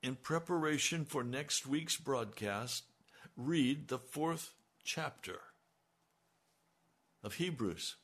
in 0.03 0.17
preparation 0.17 1.05
for 1.05 1.23
next 1.23 1.67
week's 1.67 1.97
broadcast, 1.97 2.85
read 3.37 3.89
the 3.89 3.99
fourth 3.99 4.55
chapter 4.85 5.41
of 7.23 7.35
Hebrews 7.35 7.97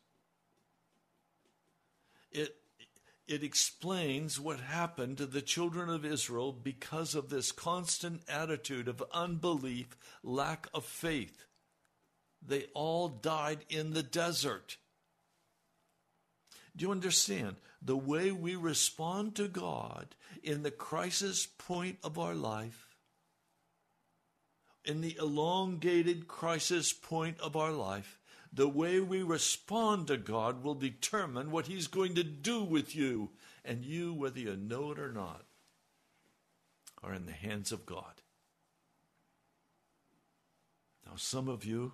it, 2.37 2.57
it 3.29 3.43
explains 3.43 4.39
what 4.39 4.61
happened 4.61 5.19
to 5.19 5.27
the 5.27 5.43
children 5.43 5.89
of 5.89 6.05
Israel 6.05 6.53
because 6.53 7.15
of 7.15 7.29
this 7.29 7.51
constant 7.51 8.23
attitude 8.29 8.87
of 8.87 9.03
unbelief, 9.13 9.97
lack 10.23 10.69
of 10.73 10.85
faith. 10.85 11.45
They 12.47 12.67
all 12.75 13.09
died 13.09 13.65
in 13.69 13.93
the 13.93 14.03
desert. 14.03 14.77
Do 16.77 16.85
you 16.85 16.93
understand? 16.93 17.57
The 17.83 17.97
way 17.97 18.31
we 18.31 18.55
respond 18.55 19.35
to 19.37 19.49
God 19.49 20.15
in 20.43 20.63
the 20.63 20.71
crisis 20.71 21.47
point 21.47 21.99
of 22.05 22.19
our 22.19 22.35
life, 22.35 22.97
in 24.85 25.01
the 25.01 25.17
elongated 25.19 26.29
crisis 26.29 26.93
point 26.93 27.41
of 27.41 27.57
our 27.57 27.73
life, 27.73 28.21
the 28.53 28.69
way 28.69 29.01
we 29.01 29.23
respond 29.23 30.07
to 30.07 30.17
God 30.17 30.63
will 30.63 30.75
determine 30.75 31.51
what 31.51 31.67
He's 31.67 31.87
going 31.87 32.15
to 32.15 32.25
do 32.25 32.63
with 32.63 32.95
you. 32.95 33.31
And 33.65 33.85
you, 33.85 34.15
whether 34.15 34.39
you 34.39 34.57
know 34.57 34.93
it 34.93 34.99
or 34.99 35.11
not, 35.11 35.43
are 37.03 37.13
in 37.13 37.27
the 37.27 37.33
hands 37.33 37.73
of 37.73 37.85
God. 37.85 38.23
Now, 41.05 41.13
some 41.17 41.49
of 41.49 41.65
you, 41.65 41.93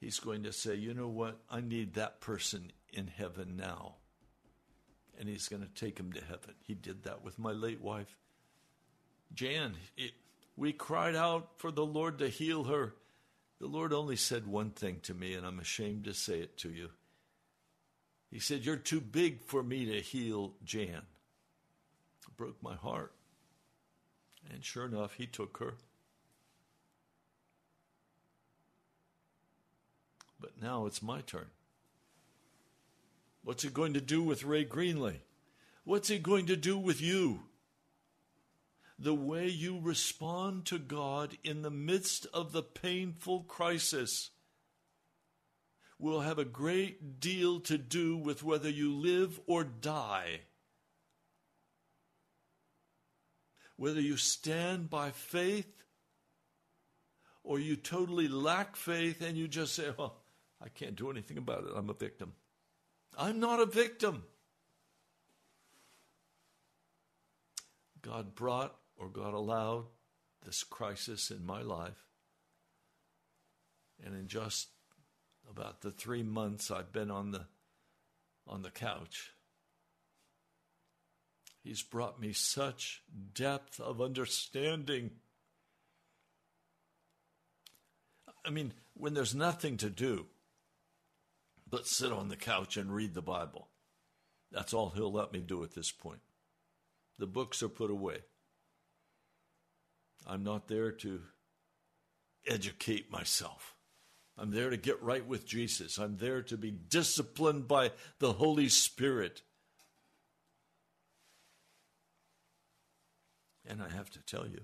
He's 0.00 0.20
going 0.20 0.44
to 0.44 0.52
say, 0.52 0.74
you 0.74 0.94
know 0.94 1.08
what? 1.08 1.40
I 1.50 1.60
need 1.60 1.94
that 1.94 2.20
person 2.20 2.70
in 2.92 3.08
heaven 3.08 3.56
now. 3.56 3.96
And 5.18 5.28
He's 5.28 5.48
going 5.48 5.62
to 5.62 5.68
take 5.68 5.98
him 5.98 6.12
to 6.12 6.20
heaven. 6.20 6.54
He 6.60 6.74
did 6.74 7.04
that 7.04 7.24
with 7.24 7.38
my 7.38 7.52
late 7.52 7.80
wife, 7.80 8.16
Jan. 9.34 9.74
It, 9.96 10.12
we 10.56 10.72
cried 10.72 11.16
out 11.16 11.50
for 11.56 11.70
the 11.70 11.86
Lord 11.86 12.18
to 12.18 12.28
heal 12.28 12.64
her. 12.64 12.94
The 13.60 13.66
Lord 13.66 13.92
only 13.92 14.16
said 14.16 14.46
one 14.46 14.70
thing 14.70 15.00
to 15.02 15.14
me, 15.14 15.34
and 15.34 15.44
I'm 15.44 15.58
ashamed 15.58 16.04
to 16.04 16.14
say 16.14 16.40
it 16.40 16.56
to 16.58 16.70
you. 16.70 16.90
He 18.30 18.38
said, 18.38 18.64
You're 18.64 18.76
too 18.76 19.00
big 19.00 19.42
for 19.42 19.62
me 19.62 19.86
to 19.86 20.00
heal 20.00 20.52
Jan. 20.64 21.02
It 22.26 22.36
broke 22.36 22.62
my 22.62 22.76
heart. 22.76 23.12
And 24.52 24.64
sure 24.64 24.86
enough, 24.86 25.14
he 25.14 25.26
took 25.26 25.58
her. 25.58 25.74
But 30.40 30.62
now 30.62 30.86
it's 30.86 31.02
my 31.02 31.20
turn. 31.22 31.46
What's 33.42 33.64
it 33.64 33.74
going 33.74 33.94
to 33.94 34.00
do 34.00 34.22
with 34.22 34.44
Ray 34.44 34.64
Greenley? 34.64 35.16
What's 35.84 36.10
it 36.10 36.22
going 36.22 36.46
to 36.46 36.56
do 36.56 36.78
with 36.78 37.00
you? 37.00 37.40
The 38.98 39.14
way 39.14 39.46
you 39.46 39.78
respond 39.80 40.64
to 40.66 40.78
God 40.78 41.38
in 41.44 41.62
the 41.62 41.70
midst 41.70 42.26
of 42.34 42.50
the 42.52 42.62
painful 42.62 43.44
crisis 43.44 44.30
will 45.98 46.20
have 46.20 46.38
a 46.38 46.44
great 46.44 47.20
deal 47.20 47.60
to 47.60 47.78
do 47.78 48.16
with 48.16 48.42
whether 48.42 48.68
you 48.68 48.92
live 48.92 49.40
or 49.46 49.62
die. 49.62 50.40
Whether 53.76 54.00
you 54.00 54.16
stand 54.16 54.90
by 54.90 55.10
faith 55.10 55.84
or 57.44 57.60
you 57.60 57.76
totally 57.76 58.26
lack 58.26 58.74
faith 58.74 59.22
and 59.22 59.36
you 59.36 59.46
just 59.46 59.74
say, 59.74 59.90
Oh, 59.96 60.14
I 60.60 60.68
can't 60.68 60.96
do 60.96 61.10
anything 61.10 61.38
about 61.38 61.64
it. 61.64 61.70
I'm 61.74 61.90
a 61.90 61.94
victim. 61.94 62.32
I'm 63.16 63.38
not 63.38 63.60
a 63.60 63.66
victim. 63.66 64.24
God 68.02 68.34
brought 68.34 68.77
or 68.98 69.08
God 69.08 69.34
allowed 69.34 69.86
this 70.44 70.64
crisis 70.64 71.30
in 71.30 71.44
my 71.44 71.62
life. 71.62 72.04
And 74.04 74.14
in 74.14 74.28
just 74.28 74.68
about 75.50 75.80
the 75.80 75.90
three 75.90 76.22
months 76.22 76.70
I've 76.70 76.92
been 76.92 77.10
on 77.10 77.30
the 77.30 77.46
on 78.46 78.62
the 78.62 78.70
couch, 78.70 79.32
He's 81.68 81.82
brought 81.82 82.18
me 82.18 82.32
such 82.32 83.02
depth 83.34 83.78
of 83.78 84.00
understanding. 84.00 85.10
I 88.42 88.48
mean, 88.48 88.72
when 88.94 89.12
there's 89.12 89.34
nothing 89.34 89.76
to 89.78 89.90
do, 89.90 90.26
but 91.68 91.86
sit 91.86 92.10
on 92.10 92.28
the 92.28 92.36
couch 92.36 92.76
and 92.76 92.94
read 92.94 93.12
the 93.12 93.20
Bible. 93.20 93.68
That's 94.50 94.72
all 94.72 94.90
he'll 94.90 95.12
let 95.12 95.32
me 95.32 95.40
do 95.40 95.62
at 95.62 95.74
this 95.74 95.92
point. 95.92 96.20
The 97.18 97.26
books 97.26 97.62
are 97.62 97.68
put 97.68 97.90
away. 97.90 98.20
I'm 100.28 100.44
not 100.44 100.68
there 100.68 100.92
to 100.92 101.20
educate 102.46 103.10
myself. 103.10 103.74
I'm 104.36 104.50
there 104.50 104.70
to 104.70 104.76
get 104.76 105.02
right 105.02 105.26
with 105.26 105.46
Jesus. 105.46 105.98
I'm 105.98 106.18
there 106.18 106.42
to 106.42 106.56
be 106.56 106.70
disciplined 106.70 107.66
by 107.66 107.92
the 108.18 108.34
Holy 108.34 108.68
Spirit. 108.68 109.42
And 113.66 113.82
I 113.82 113.88
have 113.88 114.10
to 114.10 114.20
tell 114.20 114.46
you, 114.46 114.60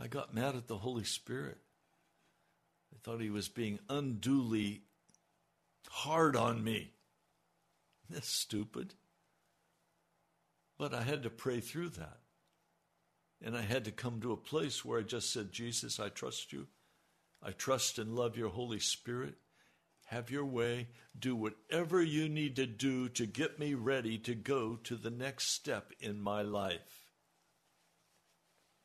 I 0.00 0.06
got 0.06 0.34
mad 0.34 0.56
at 0.56 0.68
the 0.68 0.78
Holy 0.78 1.04
Spirit. 1.04 1.58
I 2.94 2.98
thought 3.02 3.20
he 3.20 3.30
was 3.30 3.48
being 3.48 3.80
unduly 3.88 4.82
hard 5.90 6.36
on 6.36 6.62
me. 6.62 6.92
That's 8.08 8.28
stupid. 8.28 8.94
But 10.78 10.94
I 10.94 11.02
had 11.02 11.24
to 11.24 11.30
pray 11.30 11.60
through 11.60 11.90
that. 11.90 12.18
And 13.42 13.56
I 13.56 13.62
had 13.62 13.84
to 13.84 13.92
come 13.92 14.20
to 14.20 14.32
a 14.32 14.36
place 14.36 14.84
where 14.84 14.98
I 14.98 15.02
just 15.02 15.32
said, 15.32 15.52
Jesus, 15.52 16.00
I 16.00 16.08
trust 16.08 16.52
you. 16.52 16.66
I 17.42 17.52
trust 17.52 17.98
and 17.98 18.16
love 18.16 18.36
your 18.36 18.48
Holy 18.48 18.80
Spirit. 18.80 19.34
Have 20.06 20.30
your 20.30 20.44
way. 20.44 20.88
Do 21.16 21.36
whatever 21.36 22.02
you 22.02 22.28
need 22.28 22.56
to 22.56 22.66
do 22.66 23.08
to 23.10 23.26
get 23.26 23.58
me 23.58 23.74
ready 23.74 24.18
to 24.18 24.34
go 24.34 24.76
to 24.84 24.96
the 24.96 25.10
next 25.10 25.50
step 25.50 25.92
in 26.00 26.20
my 26.20 26.42
life. 26.42 27.04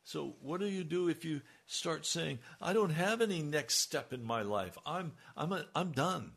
So, 0.03 0.35
what 0.41 0.59
do 0.59 0.67
you 0.67 0.83
do 0.83 1.07
if 1.07 1.23
you 1.23 1.41
start 1.65 2.05
saying, 2.05 2.39
I 2.61 2.73
don't 2.73 2.89
have 2.91 3.21
any 3.21 3.41
next 3.41 3.75
step 3.75 4.11
in 4.11 4.23
my 4.23 4.41
life? 4.41 4.77
I'm, 4.85 5.13
I'm, 5.37 5.53
a, 5.53 5.65
I'm 5.73 5.93
done. 5.93 6.33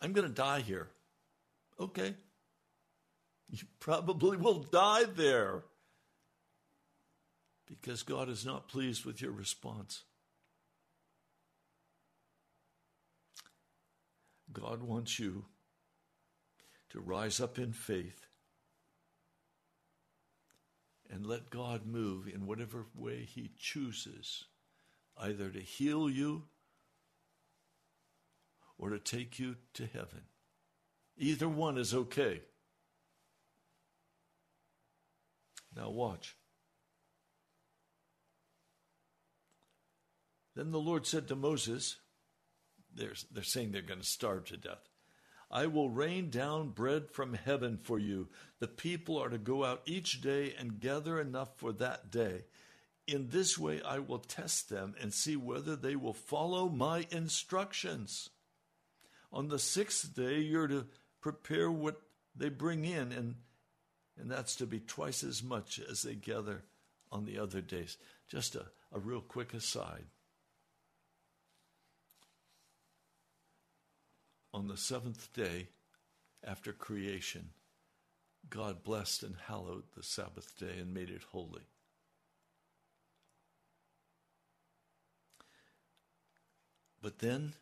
I'm 0.00 0.14
going 0.14 0.26
to 0.26 0.34
die 0.34 0.60
here. 0.60 0.88
Okay. 1.78 2.14
You 3.50 3.58
probably 3.78 4.38
will 4.38 4.60
die 4.60 5.04
there 5.04 5.64
because 7.80 8.02
God 8.02 8.28
is 8.28 8.44
not 8.44 8.68
pleased 8.68 9.06
with 9.06 9.22
your 9.22 9.32
response. 9.32 10.02
God 14.52 14.82
wants 14.82 15.18
you 15.18 15.46
to 16.90 17.00
rise 17.00 17.40
up 17.40 17.58
in 17.58 17.72
faith 17.72 18.26
and 21.10 21.26
let 21.26 21.48
God 21.48 21.86
move 21.86 22.28
in 22.28 22.46
whatever 22.46 22.84
way 22.94 23.24
He 23.24 23.50
chooses, 23.58 24.44
either 25.16 25.48
to 25.48 25.60
heal 25.60 26.10
you 26.10 26.42
or 28.76 28.90
to 28.90 28.98
take 28.98 29.38
you 29.38 29.56
to 29.74 29.86
heaven. 29.86 30.22
Either 31.16 31.48
one 31.48 31.78
is 31.78 31.94
okay. 31.94 32.42
Now, 35.74 35.88
watch. 35.88 36.36
Then 40.54 40.70
the 40.70 40.80
Lord 40.80 41.06
said 41.06 41.28
to 41.28 41.36
Moses, 41.36 41.96
they're, 42.94 43.14
they're 43.30 43.42
saying 43.42 43.72
they're 43.72 43.82
going 43.82 44.00
to 44.00 44.06
starve 44.06 44.44
to 44.46 44.56
death. 44.56 44.88
I 45.50 45.66
will 45.66 45.90
rain 45.90 46.30
down 46.30 46.70
bread 46.70 47.10
from 47.10 47.34
heaven 47.34 47.78
for 47.82 47.98
you. 47.98 48.28
The 48.58 48.68
people 48.68 49.18
are 49.18 49.28
to 49.28 49.38
go 49.38 49.64
out 49.64 49.82
each 49.84 50.22
day 50.22 50.54
and 50.58 50.80
gather 50.80 51.20
enough 51.20 51.56
for 51.56 51.72
that 51.74 52.10
day. 52.10 52.44
In 53.06 53.28
this 53.28 53.58
way, 53.58 53.82
I 53.82 53.98
will 53.98 54.18
test 54.18 54.70
them 54.70 54.94
and 55.00 55.12
see 55.12 55.36
whether 55.36 55.76
they 55.76 55.96
will 55.96 56.14
follow 56.14 56.68
my 56.68 57.06
instructions. 57.10 58.30
On 59.30 59.48
the 59.48 59.58
sixth 59.58 60.14
day, 60.14 60.38
you're 60.38 60.68
to 60.68 60.86
prepare 61.20 61.70
what 61.70 62.00
they 62.34 62.48
bring 62.48 62.84
in, 62.84 63.12
and, 63.12 63.34
and 64.18 64.30
that's 64.30 64.56
to 64.56 64.66
be 64.66 64.80
twice 64.80 65.22
as 65.22 65.42
much 65.42 65.80
as 65.90 66.02
they 66.02 66.14
gather 66.14 66.62
on 67.10 67.24
the 67.24 67.38
other 67.38 67.60
days. 67.60 67.98
Just 68.28 68.54
a, 68.54 68.66
a 68.92 68.98
real 68.98 69.20
quick 69.20 69.52
aside. 69.52 70.04
On 74.54 74.68
the 74.68 74.76
seventh 74.76 75.32
day 75.32 75.68
after 76.44 76.72
creation, 76.72 77.50
God 78.50 78.82
blessed 78.84 79.22
and 79.22 79.36
hallowed 79.46 79.84
the 79.96 80.02
Sabbath 80.02 80.58
day 80.58 80.78
and 80.78 80.92
made 80.92 81.10
it 81.10 81.22
holy. 81.30 81.62
But 87.00 87.18
then 87.18 87.54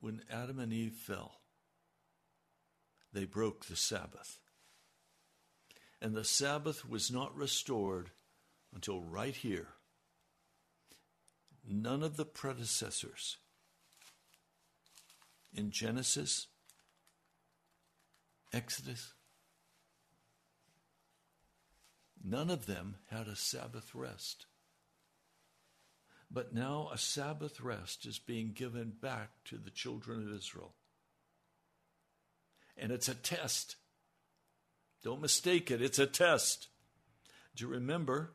when 0.00 0.22
Adam 0.30 0.58
and 0.58 0.72
Eve 0.72 0.94
fell, 0.94 1.40
they 3.12 3.24
broke 3.24 3.66
the 3.66 3.76
Sabbath. 3.76 4.38
And 6.00 6.14
the 6.14 6.24
Sabbath 6.24 6.88
was 6.88 7.10
not 7.10 7.36
restored 7.36 8.10
until 8.74 9.00
right 9.00 9.36
here. 9.36 9.68
None 11.68 12.02
of 12.02 12.16
the 12.16 12.24
predecessors 12.24 13.36
in 15.54 15.70
Genesis, 15.70 16.46
Exodus, 18.52 19.12
none 22.22 22.50
of 22.50 22.66
them 22.66 22.96
had 23.10 23.28
a 23.28 23.36
Sabbath 23.36 23.94
rest. 23.94 24.46
But 26.30 26.54
now 26.54 26.88
a 26.92 26.96
Sabbath 26.96 27.60
rest 27.60 28.06
is 28.06 28.18
being 28.18 28.52
given 28.52 28.92
back 29.00 29.30
to 29.46 29.58
the 29.58 29.70
children 29.70 30.26
of 30.26 30.34
Israel. 30.34 30.72
And 32.76 32.90
it's 32.90 33.08
a 33.08 33.14
test. 33.14 33.76
Don't 35.04 35.20
mistake 35.20 35.70
it, 35.70 35.82
it's 35.82 35.98
a 35.98 36.06
test. 36.06 36.68
Do 37.54 37.64
you 37.64 37.70
remember? 37.70 38.32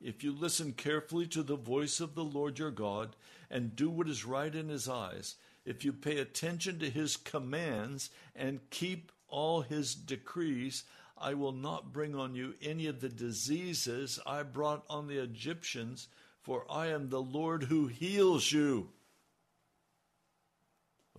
If 0.00 0.24
you 0.24 0.32
listen 0.32 0.72
carefully 0.72 1.26
to 1.26 1.42
the 1.42 1.56
voice 1.56 2.00
of 2.00 2.14
the 2.14 2.24
Lord 2.24 2.58
your 2.58 2.70
God 2.70 3.16
and 3.50 3.74
do 3.74 3.90
what 3.90 4.08
is 4.08 4.24
right 4.24 4.54
in 4.54 4.68
his 4.68 4.88
eyes, 4.88 5.36
if 5.64 5.84
you 5.84 5.92
pay 5.92 6.18
attention 6.18 6.78
to 6.78 6.90
his 6.90 7.16
commands 7.16 8.10
and 8.34 8.70
keep 8.70 9.12
all 9.28 9.62
his 9.62 9.94
decrees, 9.94 10.84
I 11.18 11.34
will 11.34 11.52
not 11.52 11.92
bring 11.92 12.14
on 12.14 12.34
you 12.34 12.54
any 12.62 12.86
of 12.86 13.00
the 13.00 13.08
diseases 13.08 14.18
I 14.26 14.42
brought 14.42 14.84
on 14.88 15.06
the 15.06 15.18
Egyptians, 15.18 16.08
for 16.40 16.64
I 16.70 16.88
am 16.88 17.08
the 17.08 17.22
Lord 17.22 17.64
who 17.64 17.88
heals 17.88 18.50
you. 18.50 18.88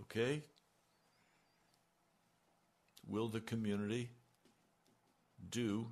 Okay? 0.02 0.42
Will 3.06 3.28
the 3.28 3.40
community 3.40 4.10
do 5.48 5.86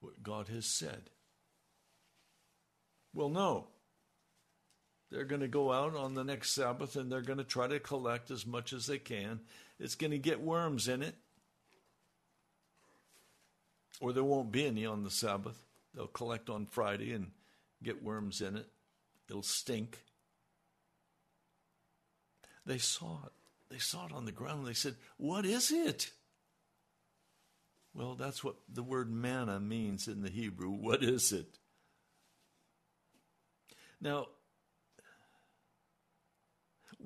what 0.00 0.22
God 0.22 0.48
has 0.48 0.66
said? 0.66 1.10
Well, 3.12 3.30
no. 3.30 3.68
They're 5.16 5.24
going 5.24 5.40
to 5.40 5.48
go 5.48 5.72
out 5.72 5.96
on 5.96 6.12
the 6.12 6.24
next 6.24 6.50
Sabbath 6.50 6.94
and 6.94 7.10
they're 7.10 7.22
going 7.22 7.38
to 7.38 7.44
try 7.44 7.66
to 7.66 7.80
collect 7.80 8.30
as 8.30 8.44
much 8.44 8.74
as 8.74 8.84
they 8.84 8.98
can. 8.98 9.40
It's 9.80 9.94
going 9.94 10.10
to 10.10 10.18
get 10.18 10.42
worms 10.42 10.88
in 10.88 11.02
it. 11.02 11.14
Or 13.98 14.12
there 14.12 14.22
won't 14.22 14.52
be 14.52 14.66
any 14.66 14.84
on 14.84 15.04
the 15.04 15.10
Sabbath. 15.10 15.58
They'll 15.94 16.06
collect 16.06 16.50
on 16.50 16.66
Friday 16.66 17.14
and 17.14 17.30
get 17.82 18.04
worms 18.04 18.42
in 18.42 18.56
it. 18.56 18.66
It'll 19.30 19.42
stink. 19.42 20.02
They 22.66 22.76
saw 22.76 23.20
it. 23.24 23.32
They 23.70 23.78
saw 23.78 24.04
it 24.04 24.12
on 24.12 24.26
the 24.26 24.32
ground 24.32 24.66
they 24.66 24.74
said, 24.74 24.96
What 25.16 25.46
is 25.46 25.70
it? 25.72 26.10
Well, 27.94 28.16
that's 28.16 28.44
what 28.44 28.56
the 28.70 28.82
word 28.82 29.10
manna 29.10 29.60
means 29.60 30.08
in 30.08 30.20
the 30.20 30.28
Hebrew. 30.28 30.68
What 30.68 31.02
is 31.02 31.32
it? 31.32 31.56
Now, 33.98 34.26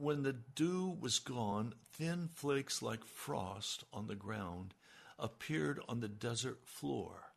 when 0.00 0.22
the 0.22 0.32
dew 0.32 0.96
was 0.98 1.18
gone, 1.18 1.74
thin 1.92 2.28
flakes 2.28 2.80
like 2.82 3.04
frost 3.04 3.84
on 3.92 4.06
the 4.06 4.14
ground 4.14 4.74
appeared 5.18 5.78
on 5.88 6.00
the 6.00 6.08
desert 6.08 6.64
floor. 6.64 7.30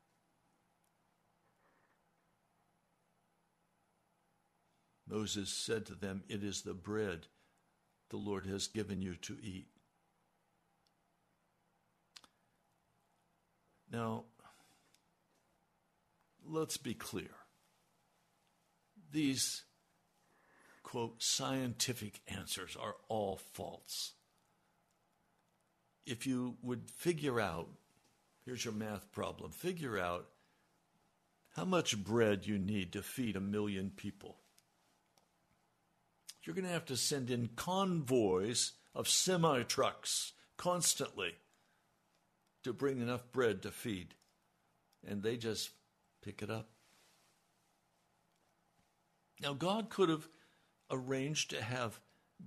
Moses 5.07 5.49
said 5.49 5.85
to 5.87 5.95
them, 5.95 6.23
It 6.29 6.43
is 6.43 6.61
the 6.61 6.73
bread 6.73 7.27
the 8.09 8.17
Lord 8.17 8.45
has 8.45 8.67
given 8.67 9.01
you 9.01 9.15
to 9.15 9.37
eat. 9.41 9.67
Now, 13.91 14.23
let's 16.43 16.77
be 16.77 16.93
clear. 16.93 17.29
These, 19.11 19.63
quote, 20.83 21.23
scientific 21.23 22.21
answers 22.27 22.77
are 22.79 22.95
all 23.07 23.39
false. 23.53 24.13
If 26.05 26.27
you 26.27 26.57
would 26.61 26.89
figure 26.89 27.39
out, 27.39 27.69
here's 28.45 28.65
your 28.65 28.73
math 28.73 29.11
problem, 29.11 29.51
figure 29.51 29.97
out 29.97 30.27
how 31.55 31.65
much 31.65 32.03
bread 32.03 32.45
you 32.45 32.57
need 32.57 32.93
to 32.93 33.01
feed 33.01 33.35
a 33.35 33.41
million 33.41 33.91
people. 33.95 34.37
You're 36.43 36.55
going 36.55 36.67
to 36.67 36.73
have 36.73 36.85
to 36.85 36.97
send 36.97 37.29
in 37.29 37.49
convoys 37.55 38.73
of 38.93 39.07
semi 39.07 39.63
trucks 39.63 40.33
constantly 40.57 41.35
to 42.63 42.73
bring 42.73 42.99
enough 42.99 43.31
bread 43.31 43.61
to 43.63 43.71
feed. 43.71 44.15
And 45.07 45.23
they 45.23 45.37
just 45.37 45.71
pick 46.21 46.41
it 46.41 46.49
up. 46.49 46.69
Now, 49.41 49.53
God 49.53 49.89
could 49.89 50.09
have 50.09 50.27
arranged 50.93 51.49
to 51.49 51.61
have 51.61 51.99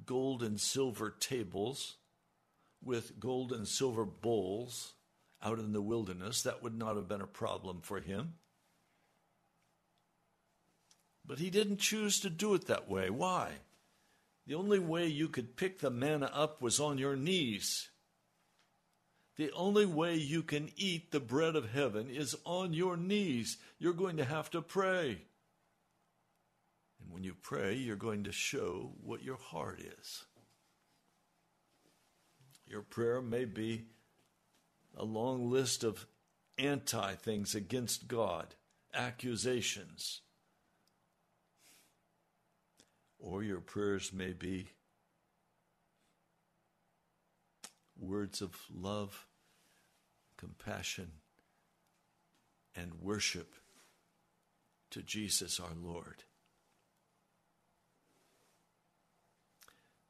gold 0.04 0.42
and 0.42 0.60
silver 0.60 1.10
tables 1.10 1.96
with 2.82 3.18
gold 3.18 3.52
and 3.52 3.66
silver 3.66 4.04
bowls 4.04 4.94
out 5.42 5.58
in 5.58 5.72
the 5.72 5.82
wilderness. 5.82 6.42
That 6.42 6.62
would 6.62 6.76
not 6.76 6.96
have 6.96 7.08
been 7.08 7.20
a 7.20 7.26
problem 7.26 7.80
for 7.82 8.00
him. 8.00 8.34
But 11.26 11.38
he 11.38 11.50
didn't 11.50 11.78
choose 11.78 12.20
to 12.20 12.30
do 12.30 12.54
it 12.54 12.66
that 12.68 12.88
way. 12.88 13.10
Why? 13.10 13.50
The 14.46 14.54
only 14.54 14.78
way 14.78 15.06
you 15.08 15.28
could 15.28 15.56
pick 15.56 15.80
the 15.80 15.90
manna 15.90 16.30
up 16.32 16.62
was 16.62 16.78
on 16.78 16.98
your 16.98 17.16
knees. 17.16 17.88
The 19.36 19.50
only 19.52 19.84
way 19.84 20.14
you 20.14 20.42
can 20.42 20.70
eat 20.76 21.10
the 21.10 21.20
bread 21.20 21.56
of 21.56 21.70
heaven 21.70 22.08
is 22.08 22.36
on 22.44 22.72
your 22.72 22.96
knees. 22.96 23.58
You're 23.78 23.92
going 23.92 24.16
to 24.18 24.24
have 24.24 24.50
to 24.52 24.62
pray. 24.62 25.22
And 27.06 27.14
when 27.14 27.22
you 27.22 27.34
pray, 27.40 27.74
you're 27.74 27.94
going 27.94 28.24
to 28.24 28.32
show 28.32 28.92
what 29.00 29.22
your 29.22 29.36
heart 29.36 29.80
is. 29.80 30.24
Your 32.66 32.82
prayer 32.82 33.22
may 33.22 33.44
be 33.44 33.84
a 34.96 35.04
long 35.04 35.48
list 35.48 35.84
of 35.84 36.04
anti 36.58 37.14
things 37.14 37.54
against 37.54 38.08
God, 38.08 38.56
accusations. 38.92 40.20
Or 43.20 43.44
your 43.44 43.60
prayers 43.60 44.12
may 44.12 44.32
be 44.32 44.68
words 47.98 48.42
of 48.42 48.56
love, 48.74 49.26
compassion, 50.36 51.12
and 52.74 53.00
worship 53.00 53.54
to 54.90 55.02
Jesus 55.02 55.60
our 55.60 55.74
Lord. 55.80 56.24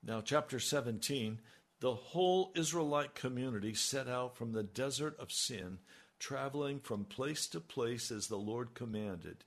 Now, 0.07 0.21
chapter 0.21 0.61
17 0.61 1.41
the 1.81 1.95
whole 1.95 2.53
Israelite 2.55 3.15
community 3.15 3.75
set 3.75 4.09
out 4.09 4.37
from 4.37 4.53
the 4.53 4.63
desert 4.63 5.19
of 5.19 5.31
sin, 5.31 5.79
traveling 6.19 6.81
from 6.81 7.05
place 7.05 7.47
to 7.49 7.61
place 7.61 8.11
as 8.11 8.29
the 8.29 8.39
Lord 8.39 8.75
commanded. 8.75 9.45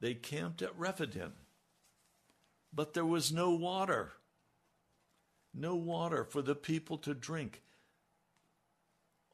They 0.00 0.14
camped 0.14 0.60
at 0.60 0.76
Rephidim, 0.78 1.32
but 2.72 2.92
there 2.92 3.06
was 3.06 3.32
no 3.32 3.50
water. 3.52 4.12
No 5.54 5.74
water 5.74 6.24
for 6.24 6.42
the 6.42 6.54
people 6.54 6.98
to 6.98 7.14
drink. 7.14 7.62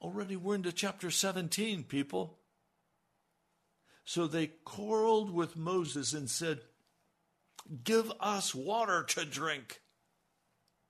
Already 0.00 0.36
we're 0.36 0.54
into 0.54 0.70
chapter 0.70 1.10
17, 1.10 1.82
people. 1.82 2.38
So 4.04 4.28
they 4.28 4.48
quarreled 4.64 5.32
with 5.32 5.56
Moses 5.56 6.12
and 6.12 6.30
said, 6.30 6.60
Give 7.82 8.12
us 8.20 8.54
water 8.54 9.02
to 9.08 9.24
drink. 9.24 9.81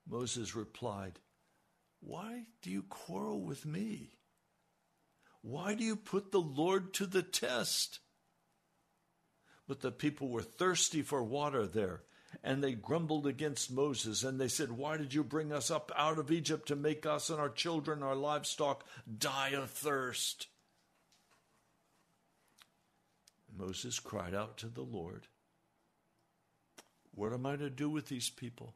Moses 0.08 0.54
replied, 0.54 1.18
Why 2.00 2.44
do 2.60 2.70
you 2.70 2.82
quarrel 2.82 3.40
with 3.40 3.64
me? 3.64 4.18
Why 5.42 5.74
do 5.74 5.84
you 5.84 5.96
put 5.96 6.30
the 6.30 6.40
Lord 6.40 6.94
to 6.94 7.06
the 7.06 7.22
test? 7.22 8.00
But 9.66 9.80
the 9.80 9.92
people 9.92 10.28
were 10.28 10.42
thirsty 10.42 11.02
for 11.02 11.22
water 11.22 11.66
there, 11.66 12.02
and 12.42 12.62
they 12.62 12.74
grumbled 12.74 13.26
against 13.26 13.70
Moses, 13.70 14.22
and 14.22 14.40
they 14.40 14.48
said, 14.48 14.72
Why 14.72 14.96
did 14.96 15.14
you 15.14 15.24
bring 15.24 15.52
us 15.52 15.70
up 15.70 15.90
out 15.96 16.18
of 16.18 16.30
Egypt 16.30 16.68
to 16.68 16.76
make 16.76 17.06
us 17.06 17.30
and 17.30 17.40
our 17.40 17.48
children, 17.48 18.02
our 18.02 18.14
livestock, 18.14 18.84
die 19.18 19.50
of 19.50 19.70
thirst? 19.70 20.48
Moses 23.56 23.98
cried 23.98 24.34
out 24.34 24.56
to 24.58 24.68
the 24.68 24.82
Lord, 24.82 25.26
What 27.14 27.32
am 27.32 27.46
I 27.46 27.56
to 27.56 27.70
do 27.70 27.90
with 27.90 28.06
these 28.06 28.30
people? 28.30 28.74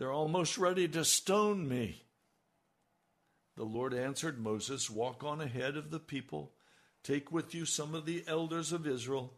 They're 0.00 0.10
almost 0.10 0.56
ready 0.56 0.88
to 0.88 1.04
stone 1.04 1.68
me. 1.68 2.04
The 3.54 3.64
Lord 3.64 3.92
answered 3.92 4.38
Moses, 4.38 4.88
Walk 4.88 5.22
on 5.22 5.42
ahead 5.42 5.76
of 5.76 5.90
the 5.90 5.98
people, 6.00 6.54
take 7.02 7.30
with 7.30 7.54
you 7.54 7.66
some 7.66 7.94
of 7.94 8.06
the 8.06 8.24
elders 8.26 8.72
of 8.72 8.86
Israel, 8.86 9.34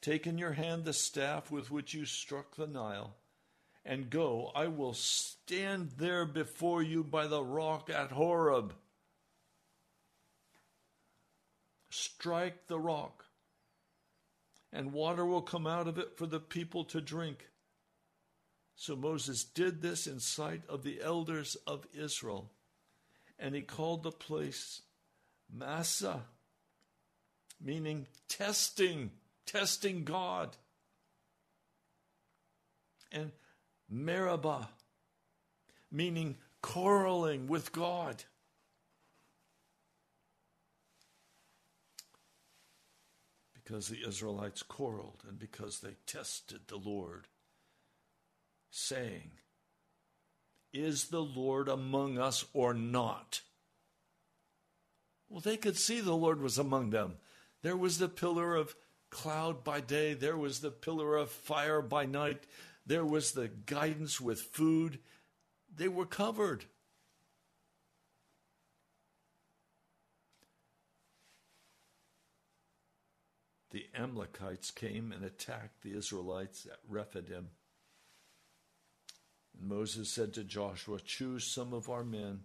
take 0.00 0.28
in 0.28 0.38
your 0.38 0.52
hand 0.52 0.84
the 0.84 0.92
staff 0.92 1.50
with 1.50 1.72
which 1.72 1.92
you 1.92 2.04
struck 2.04 2.54
the 2.54 2.68
Nile, 2.68 3.16
and 3.84 4.10
go. 4.10 4.52
I 4.54 4.68
will 4.68 4.94
stand 4.94 5.90
there 5.96 6.24
before 6.24 6.80
you 6.80 7.02
by 7.02 7.26
the 7.26 7.42
rock 7.42 7.90
at 7.90 8.12
Horeb. 8.12 8.74
Strike 11.90 12.68
the 12.68 12.78
rock, 12.78 13.24
and 14.72 14.92
water 14.92 15.26
will 15.26 15.42
come 15.42 15.66
out 15.66 15.88
of 15.88 15.98
it 15.98 16.16
for 16.16 16.26
the 16.26 16.38
people 16.38 16.84
to 16.84 17.00
drink. 17.00 17.48
So 18.80 18.94
Moses 18.94 19.42
did 19.42 19.82
this 19.82 20.06
in 20.06 20.20
sight 20.20 20.62
of 20.68 20.84
the 20.84 21.00
elders 21.02 21.56
of 21.66 21.84
Israel, 21.92 22.52
and 23.36 23.52
he 23.52 23.60
called 23.60 24.04
the 24.04 24.12
place 24.12 24.82
Massah, 25.52 26.22
meaning 27.60 28.06
testing, 28.28 29.10
testing 29.46 30.04
God, 30.04 30.56
and 33.10 33.32
Meribah, 33.90 34.68
meaning 35.90 36.36
quarreling 36.62 37.48
with 37.48 37.72
God. 37.72 38.22
Because 43.54 43.88
the 43.88 44.06
Israelites 44.06 44.62
quarreled 44.62 45.24
and 45.28 45.36
because 45.36 45.80
they 45.80 45.96
tested 46.06 46.60
the 46.68 46.76
Lord, 46.76 47.26
saying, 48.70 49.30
Is 50.72 51.08
the 51.08 51.22
Lord 51.22 51.68
among 51.68 52.18
us 52.18 52.44
or 52.52 52.74
not? 52.74 53.42
Well, 55.28 55.40
they 55.40 55.56
could 55.56 55.76
see 55.76 56.00
the 56.00 56.16
Lord 56.16 56.40
was 56.40 56.58
among 56.58 56.90
them. 56.90 57.16
There 57.62 57.76
was 57.76 57.98
the 57.98 58.08
pillar 58.08 58.54
of 58.54 58.74
cloud 59.10 59.64
by 59.64 59.80
day, 59.80 60.14
there 60.14 60.36
was 60.36 60.60
the 60.60 60.70
pillar 60.70 61.16
of 61.16 61.30
fire 61.30 61.82
by 61.82 62.06
night, 62.06 62.46
there 62.86 63.04
was 63.04 63.32
the 63.32 63.48
guidance 63.48 64.20
with 64.20 64.40
food. 64.40 64.98
They 65.74 65.88
were 65.88 66.06
covered. 66.06 66.64
The 73.70 73.86
Amalekites 73.94 74.70
came 74.70 75.12
and 75.12 75.22
attacked 75.22 75.82
the 75.82 75.96
Israelites 75.96 76.66
at 76.66 76.78
Rephidim. 76.88 77.48
Moses 79.60 80.08
said 80.08 80.34
to 80.34 80.44
Joshua, 80.44 80.98
Choose 81.00 81.44
some 81.44 81.72
of 81.72 81.88
our 81.88 82.04
men 82.04 82.40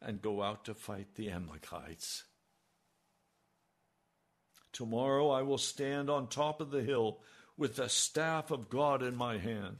and 0.00 0.22
go 0.22 0.42
out 0.42 0.64
to 0.64 0.74
fight 0.74 1.14
the 1.14 1.30
Amalekites. 1.30 2.24
Tomorrow 4.72 5.30
I 5.30 5.42
will 5.42 5.58
stand 5.58 6.08
on 6.08 6.26
top 6.26 6.60
of 6.60 6.70
the 6.70 6.82
hill 6.82 7.18
with 7.56 7.76
the 7.76 7.88
staff 7.88 8.50
of 8.50 8.70
God 8.70 9.02
in 9.02 9.14
my 9.14 9.38
hand. 9.38 9.76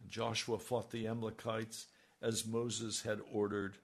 And 0.00 0.08
Joshua 0.08 0.58
fought 0.58 0.90
the 0.90 1.08
Amalekites 1.08 1.86
as 2.22 2.46
Moses 2.46 3.02
had 3.02 3.20
ordered. 3.32 3.76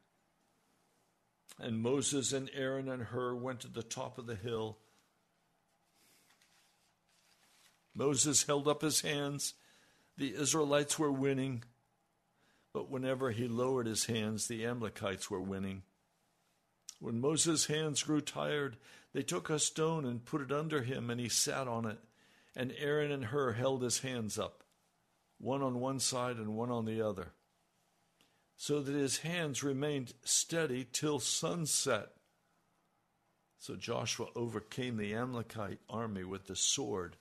And 1.58 1.80
Moses 1.80 2.32
and 2.32 2.50
Aaron 2.54 2.88
and 2.88 3.02
Hur 3.02 3.34
went 3.34 3.60
to 3.60 3.68
the 3.68 3.82
top 3.82 4.18
of 4.18 4.26
the 4.26 4.36
hill. 4.36 4.78
Moses 7.94 8.44
held 8.44 8.66
up 8.66 8.82
his 8.82 9.00
hands. 9.02 9.54
The 10.16 10.34
Israelites 10.34 10.98
were 10.98 11.12
winning. 11.12 11.64
But 12.72 12.90
whenever 12.90 13.30
he 13.30 13.46
lowered 13.46 13.86
his 13.86 14.06
hands, 14.06 14.48
the 14.48 14.66
Amalekites 14.66 15.30
were 15.30 15.40
winning. 15.40 15.82
When 17.00 17.20
Moses' 17.20 17.66
hands 17.66 18.02
grew 18.02 18.20
tired, 18.20 18.76
they 19.12 19.22
took 19.22 19.48
a 19.48 19.58
stone 19.58 20.04
and 20.04 20.24
put 20.24 20.40
it 20.40 20.50
under 20.50 20.82
him, 20.82 21.10
and 21.10 21.20
he 21.20 21.28
sat 21.28 21.68
on 21.68 21.86
it. 21.86 21.98
And 22.56 22.74
Aaron 22.78 23.10
and 23.10 23.26
Hur 23.26 23.52
held 23.52 23.82
his 23.82 24.00
hands 24.00 24.38
up, 24.38 24.64
one 25.38 25.62
on 25.62 25.80
one 25.80 26.00
side 26.00 26.36
and 26.36 26.56
one 26.56 26.70
on 26.70 26.84
the 26.84 27.02
other, 27.02 27.32
so 28.56 28.80
that 28.80 28.94
his 28.94 29.18
hands 29.18 29.62
remained 29.62 30.14
steady 30.24 30.86
till 30.90 31.18
sunset. 31.18 32.10
So 33.58 33.76
Joshua 33.76 34.26
overcame 34.36 34.96
the 34.96 35.14
Amalekite 35.14 35.80
army 35.88 36.22
with 36.22 36.46
the 36.46 36.56
sword. 36.56 37.16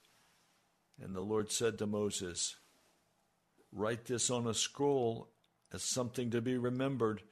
And 1.02 1.16
the 1.16 1.22
Lord 1.22 1.52
said 1.52 1.78
to 1.80 1.88
Moses, 1.88 2.58
Write 3.76 4.06
this 4.06 4.30
on 4.30 4.46
a 4.46 4.54
scroll 4.54 5.30
as 5.74 5.82
something 5.82 6.30
to 6.30 6.42
be 6.42 6.58
remembered 6.58 7.24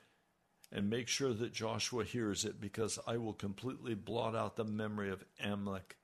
and 0.72 0.90
make 0.90 1.08
sure 1.08 1.34
that 1.34 1.54
Joshua 1.54 2.04
hears 2.04 2.46
it 2.46 2.60
because 2.60 2.98
I 3.06 3.18
will 3.18 3.34
completely 3.34 3.94
blot 3.94 4.36
out 4.36 4.56
the 4.56 4.64
memory 4.64 5.12
of 5.12 5.24
Amalek 5.40 5.98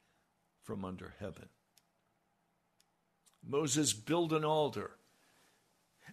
from 0.63 0.85
under 0.85 1.15
heaven. 1.19 1.49
Moses 3.43 3.93
built 3.93 4.31
an 4.31 4.45
altar 4.45 4.91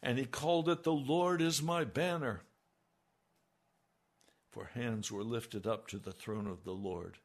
and 0.03 0.19
he 0.19 0.25
called 0.25 0.69
it, 0.69 0.85
The 0.85 0.93
Lord 0.93 1.43
is 1.43 1.63
my 1.63 1.85
banner. 1.85 2.43
For 4.51 4.67
hands 4.67 5.11
were 5.11 5.25
lifted 5.25 5.67
up 5.67 5.89
to 5.89 5.99
the 5.99 6.13
throne 6.13 6.47
of 6.47 6.65
the 6.65 6.73
Lord. 6.73 7.19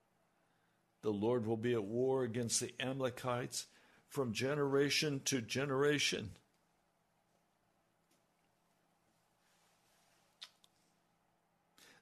The 1.02 1.12
Lord 1.12 1.46
will 1.46 1.58
be 1.58 1.74
at 1.74 1.84
war 1.84 2.24
against 2.24 2.60
the 2.60 2.74
Amalekites 2.80 3.68
from 4.08 4.34
generation 4.34 5.22
to 5.26 5.40
generation. 5.40 6.32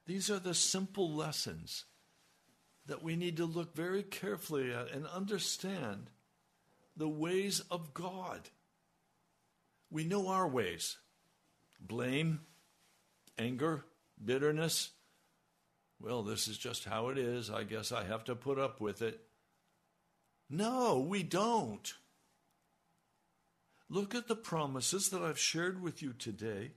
These 0.08 0.30
are 0.30 0.38
the 0.38 0.54
simple 0.54 1.12
lessons 1.12 1.84
that 2.86 3.02
we 3.02 3.14
need 3.14 3.36
to 3.36 3.44
look 3.44 3.76
very 3.76 4.02
carefully 4.02 4.72
at 4.72 4.90
and 4.90 5.06
understand 5.06 6.06
the 6.96 7.06
ways 7.06 7.60
of 7.70 7.92
God. 7.92 8.40
We 9.90 10.04
know 10.04 10.28
our 10.28 10.48
ways 10.48 10.96
blame, 11.78 12.40
anger, 13.36 13.84
bitterness. 14.24 14.92
Well, 16.00 16.22
this 16.22 16.48
is 16.48 16.56
just 16.56 16.86
how 16.86 17.10
it 17.10 17.18
is. 17.18 17.50
I 17.50 17.64
guess 17.64 17.92
I 17.92 18.04
have 18.04 18.24
to 18.24 18.34
put 18.34 18.58
up 18.58 18.80
with 18.80 19.02
it. 19.02 19.20
No, 20.48 21.00
we 21.00 21.22
don't. 21.22 21.92
Look 23.90 24.14
at 24.14 24.26
the 24.26 24.36
promises 24.36 25.10
that 25.10 25.20
I've 25.20 25.38
shared 25.38 25.82
with 25.82 26.00
you 26.00 26.14
today 26.14 26.70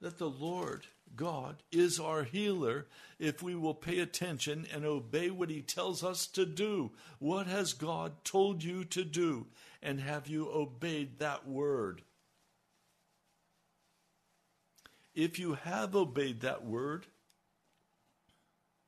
that 0.00 0.18
the 0.18 0.28
Lord 0.28 0.86
God 1.14 1.62
is 1.70 2.00
our 2.00 2.24
healer 2.24 2.86
if 3.18 3.42
we 3.42 3.54
will 3.54 3.74
pay 3.74 3.98
attention 3.98 4.66
and 4.72 4.84
obey 4.84 5.30
what 5.30 5.50
He 5.50 5.60
tells 5.60 6.02
us 6.02 6.26
to 6.28 6.46
do. 6.46 6.90
What 7.18 7.46
has 7.46 7.72
God 7.72 8.24
told 8.24 8.64
you 8.64 8.84
to 8.86 9.04
do? 9.04 9.46
And 9.82 10.00
have 10.00 10.28
you 10.28 10.50
obeyed 10.50 11.18
that 11.18 11.46
word? 11.46 12.02
If 15.14 15.38
you 15.38 15.54
have 15.54 15.94
obeyed 15.94 16.40
that 16.40 16.64
word, 16.64 17.06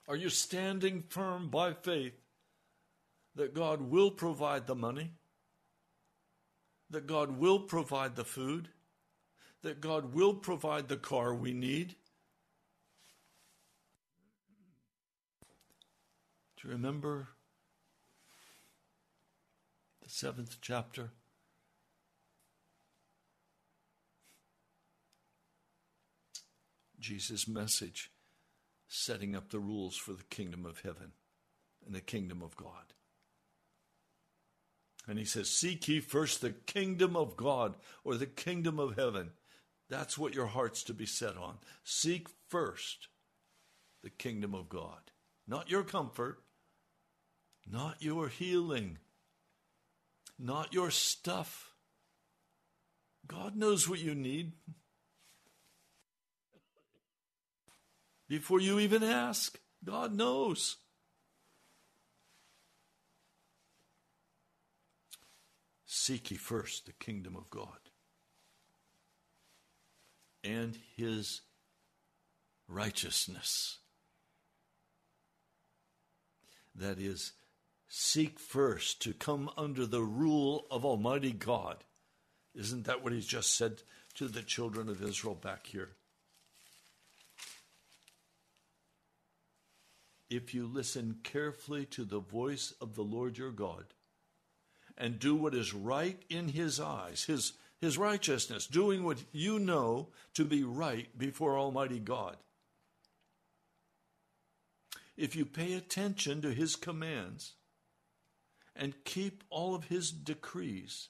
are 0.09 0.17
you 0.17 0.31
standing 0.31 1.05
firm 1.09 1.49
by 1.49 1.73
faith 1.75 2.15
that 3.35 3.55
God 3.55 3.83
will 3.83 4.11
provide 4.11 4.67
the 4.67 4.75
money? 4.75 5.11
That 6.91 7.07
God 7.07 7.39
will 7.39 7.61
provide 7.61 8.17
the 8.17 8.25
food? 8.25 8.69
That 9.63 9.81
God 9.81 10.15
will 10.15 10.35
provide 10.35 10.89
the 10.89 10.97
car 10.97 11.35
we 11.35 11.53
need? 11.53 11.97
You 16.65 16.71
remember 16.71 17.29
the 20.03 20.09
seventh 20.09 20.57
chapter? 20.63 21.11
Jesus' 26.99 27.47
message 27.47 28.11
setting 28.89 29.37
up 29.37 29.51
the 29.51 29.59
rules 29.59 29.95
for 29.95 30.13
the 30.13 30.23
kingdom 30.25 30.65
of 30.65 30.81
heaven 30.81 31.13
and 31.85 31.95
the 31.95 32.01
kingdom 32.01 32.43
of 32.43 32.57
God. 32.57 32.95
And 35.07 35.19
he 35.19 35.27
says, 35.27 35.51
Seek 35.51 35.87
ye 35.87 36.01
first 36.01 36.41
the 36.41 36.53
kingdom 36.53 37.15
of 37.15 37.37
God 37.37 37.75
or 38.05 38.15
the 38.15 38.25
kingdom 38.25 38.79
of 38.79 38.97
heaven. 38.97 39.33
That's 39.91 40.17
what 40.17 40.35
your 40.35 40.47
heart's 40.47 40.83
to 40.85 40.95
be 40.95 41.05
set 41.05 41.37
on. 41.37 41.59
Seek 41.83 42.29
first 42.49 43.09
the 44.03 44.09
kingdom 44.09 44.55
of 44.55 44.71
God, 44.71 45.11
not 45.47 45.69
your 45.69 45.83
comfort, 45.83 46.44
not 47.71 48.03
your 48.03 48.29
healing, 48.29 48.99
not 50.39 50.73
your 50.75 50.91
stuff. 50.91 51.75
God 53.27 53.57
knows 53.57 53.89
what 53.89 54.01
you 54.01 54.15
need 54.15 54.53
before 58.29 58.61
you 58.61 58.79
even 58.79 59.03
ask. 59.03 59.59
God 59.85 60.15
knows. 60.15 60.77
Seek 65.87 66.31
ye 66.31 66.37
first 66.37 66.87
the 66.87 66.93
kingdom 66.93 67.35
of 67.37 67.49
God 67.49 67.79
and 70.43 70.77
his 70.97 71.41
righteousness. 72.69 73.79
That 76.75 76.99
is, 76.99 77.33
seek 77.97 78.41
first 78.41 79.01
to 79.01 79.13
come 79.13 79.49
under 79.57 79.87
the 79.87 80.03
rule 80.03 80.67
of 80.69 80.85
Almighty 80.85 81.31
God. 81.31 81.77
Isn't 82.53 82.87
that 82.87 83.05
what 83.05 83.13
he's 83.13 83.25
just 83.25 83.57
said 83.57 83.83
to 84.15 84.27
the 84.27 84.43
children 84.43 84.89
of 84.89 85.01
Israel 85.01 85.37
back 85.37 85.69
here? 85.69 85.91
If 90.29 90.53
you 90.53 90.67
listen 90.67 91.21
carefully 91.23 91.85
to 91.87 92.05
the 92.05 92.19
voice 92.19 92.75
of 92.81 92.97
the 92.97 93.03
Lord 93.03 93.39
your 93.39 93.53
God 93.53 93.85
and 94.99 95.21
do 95.21 95.37
what 95.37 95.55
is 95.55 95.73
right 95.73 96.21
in 96.29 96.49
his 96.49 96.81
eyes, 96.81 97.23
his, 97.23 97.53
his 97.81 97.97
righteousness, 97.97 98.67
doing 98.67 99.05
what 99.05 99.23
you 99.31 99.61
know 99.61 100.09
to 100.35 100.45
be 100.45 100.65
right 100.65 101.17
before 101.17 101.57
Almighty 101.57 102.01
God 102.01 102.37
if 105.17 105.37
you 105.37 105.45
pay 105.45 105.75
attention 105.75 106.43
to 106.43 106.53
his 106.53 106.75
commands 106.75 107.53
and 108.77 109.05
keep 109.05 109.45
all 109.51 109.75
of 109.75 109.85
his 109.85 110.11
decrees, 110.11 111.09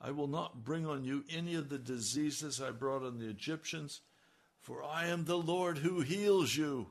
I 0.00 0.10
will 0.10 0.26
not 0.26 0.64
bring 0.64 0.86
on 0.86 1.04
you 1.04 1.24
any 1.30 1.54
of 1.54 1.68
the 1.68 1.78
diseases 1.78 2.60
I 2.60 2.70
brought 2.70 3.04
on 3.04 3.18
the 3.18 3.28
Egyptians, 3.28 4.00
for 4.60 4.82
I 4.82 5.06
am 5.06 5.24
the 5.24 5.38
Lord 5.38 5.78
who 5.78 6.00
heals 6.00 6.56
you. 6.56 6.88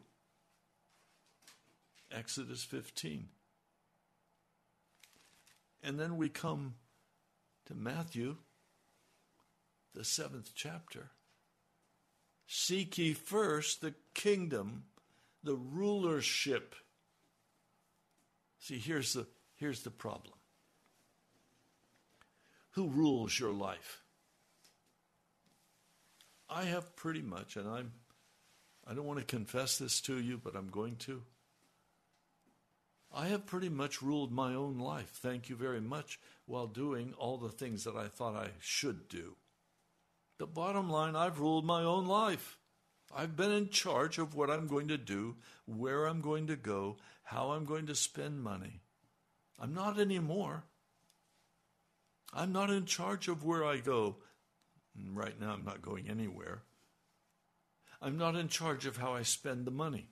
Exodus 2.11 2.63
15. 2.63 3.27
And 5.83 5.99
then 5.99 6.17
we 6.17 6.29
come 6.29 6.75
to 7.65 7.75
Matthew, 7.75 8.37
the 9.93 10.03
seventh 10.03 10.51
chapter. 10.55 11.09
Seek 12.47 12.97
ye 12.97 13.13
first 13.13 13.81
the 13.81 13.93
kingdom, 14.13 14.83
the 15.43 15.55
rulership. 15.55 16.75
See, 18.61 18.77
here's 18.77 19.13
the, 19.13 19.27
here's 19.55 19.81
the 19.83 19.91
problem. 19.91 20.33
Who 22.71 22.87
rules 22.87 23.37
your 23.37 23.51
life? 23.51 24.01
I 26.49 26.63
have 26.63 26.95
pretty 26.95 27.21
much, 27.21 27.57
and 27.57 27.67
I'm 27.67 27.91
I 28.87 28.93
don't 28.93 29.05
want 29.05 29.19
to 29.19 29.25
confess 29.25 29.77
this 29.77 30.01
to 30.01 30.19
you, 30.19 30.39
but 30.43 30.55
I'm 30.55 30.69
going 30.69 30.95
to. 30.97 31.21
I 33.13 33.27
have 33.27 33.45
pretty 33.45 33.69
much 33.69 34.01
ruled 34.01 34.31
my 34.31 34.53
own 34.53 34.79
life, 34.79 35.11
thank 35.15 35.49
you 35.49 35.55
very 35.55 35.81
much, 35.81 36.19
while 36.45 36.67
doing 36.67 37.13
all 37.17 37.37
the 37.37 37.49
things 37.49 37.83
that 37.83 37.95
I 37.95 38.07
thought 38.07 38.35
I 38.35 38.49
should 38.59 39.07
do. 39.07 39.35
The 40.39 40.47
bottom 40.47 40.89
line, 40.89 41.15
I've 41.15 41.39
ruled 41.39 41.65
my 41.65 41.83
own 41.83 42.05
life. 42.05 42.57
I've 43.15 43.35
been 43.35 43.51
in 43.51 43.69
charge 43.69 44.17
of 44.17 44.33
what 44.33 44.49
I'm 44.49 44.67
going 44.67 44.87
to 44.87 44.97
do, 44.97 45.35
where 45.65 46.05
I'm 46.05 46.21
going 46.21 46.47
to 46.47 46.55
go, 46.55 46.97
how 47.31 47.51
I'm 47.51 47.63
going 47.63 47.87
to 47.87 47.95
spend 47.95 48.43
money. 48.43 48.81
I'm 49.57 49.73
not 49.73 49.97
anymore. 49.97 50.65
I'm 52.33 52.51
not 52.51 52.69
in 52.69 52.85
charge 52.85 53.29
of 53.29 53.45
where 53.45 53.63
I 53.63 53.77
go. 53.77 54.17
Right 55.13 55.39
now, 55.39 55.53
I'm 55.53 55.63
not 55.63 55.81
going 55.81 56.09
anywhere. 56.09 56.63
I'm 58.01 58.17
not 58.17 58.35
in 58.35 58.49
charge 58.49 58.85
of 58.85 58.97
how 58.97 59.13
I 59.13 59.21
spend 59.21 59.63
the 59.63 59.71
money. 59.71 60.09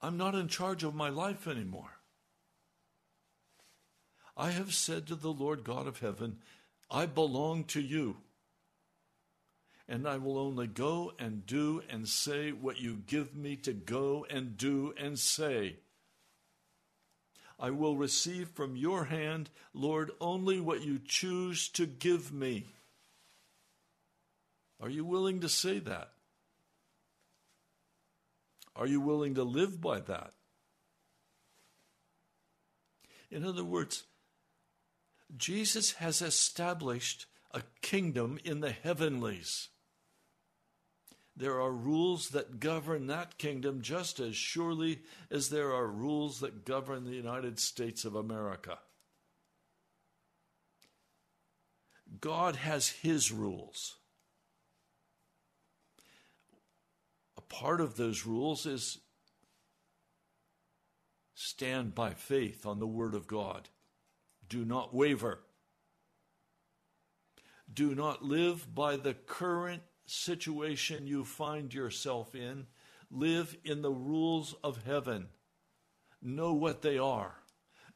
I'm 0.00 0.16
not 0.16 0.36
in 0.36 0.46
charge 0.46 0.84
of 0.84 0.94
my 0.94 1.08
life 1.08 1.48
anymore. 1.48 1.98
I 4.36 4.50
have 4.52 4.72
said 4.72 5.08
to 5.08 5.16
the 5.16 5.32
Lord 5.32 5.64
God 5.64 5.88
of 5.88 5.98
heaven, 5.98 6.36
I 6.92 7.06
belong 7.06 7.64
to 7.64 7.80
you. 7.80 8.18
And 9.88 10.08
I 10.08 10.16
will 10.16 10.38
only 10.38 10.66
go 10.66 11.12
and 11.18 11.44
do 11.44 11.82
and 11.90 12.08
say 12.08 12.52
what 12.52 12.80
you 12.80 13.02
give 13.06 13.36
me 13.36 13.56
to 13.56 13.72
go 13.72 14.26
and 14.30 14.56
do 14.56 14.94
and 14.96 15.18
say. 15.18 15.76
I 17.58 17.70
will 17.70 17.96
receive 17.96 18.48
from 18.48 18.76
your 18.76 19.04
hand, 19.04 19.50
Lord, 19.72 20.10
only 20.20 20.60
what 20.60 20.82
you 20.82 20.98
choose 21.04 21.68
to 21.70 21.86
give 21.86 22.32
me. 22.32 22.66
Are 24.80 24.88
you 24.88 25.04
willing 25.04 25.40
to 25.40 25.48
say 25.48 25.78
that? 25.80 26.10
Are 28.76 28.86
you 28.86 29.00
willing 29.00 29.36
to 29.36 29.44
live 29.44 29.80
by 29.80 30.00
that? 30.00 30.32
In 33.30 33.44
other 33.44 33.64
words, 33.64 34.04
Jesus 35.36 35.92
has 35.92 36.20
established 36.20 37.26
a 37.52 37.62
kingdom 37.82 38.38
in 38.44 38.60
the 38.60 38.72
heavenlies. 38.72 39.68
There 41.36 41.60
are 41.60 41.72
rules 41.72 42.28
that 42.30 42.60
govern 42.60 43.08
that 43.08 43.38
kingdom 43.38 43.82
just 43.82 44.20
as 44.20 44.36
surely 44.36 45.02
as 45.30 45.48
there 45.48 45.72
are 45.72 45.88
rules 45.88 46.40
that 46.40 46.64
govern 46.64 47.04
the 47.04 47.16
United 47.16 47.58
States 47.58 48.04
of 48.04 48.14
America. 48.14 48.78
God 52.20 52.54
has 52.56 52.88
His 52.88 53.32
rules. 53.32 53.96
A 57.36 57.40
part 57.40 57.80
of 57.80 57.96
those 57.96 58.24
rules 58.24 58.64
is 58.64 58.98
stand 61.34 61.96
by 61.96 62.14
faith 62.14 62.64
on 62.64 62.78
the 62.78 62.86
Word 62.86 63.14
of 63.14 63.26
God. 63.26 63.68
Do 64.48 64.64
not 64.64 64.94
waver. 64.94 65.40
Do 67.72 67.94
not 67.96 68.22
live 68.24 68.72
by 68.72 68.96
the 68.96 69.14
current 69.14 69.82
situation 70.06 71.06
you 71.06 71.24
find 71.24 71.72
yourself 71.72 72.34
in, 72.34 72.66
live 73.10 73.56
in 73.64 73.82
the 73.82 73.90
rules 73.90 74.54
of 74.62 74.84
heaven. 74.84 75.28
Know 76.22 76.52
what 76.52 76.82
they 76.82 76.98
are, 76.98 77.36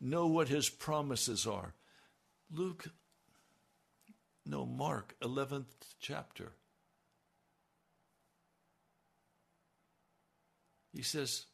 know 0.00 0.26
what 0.26 0.48
his 0.48 0.68
promises 0.68 1.46
are. 1.46 1.74
Luke, 2.50 2.88
no, 4.46 4.64
Mark, 4.64 5.14
11th 5.22 5.66
chapter. 6.00 6.52
He 10.94 11.02
says, 11.02 11.46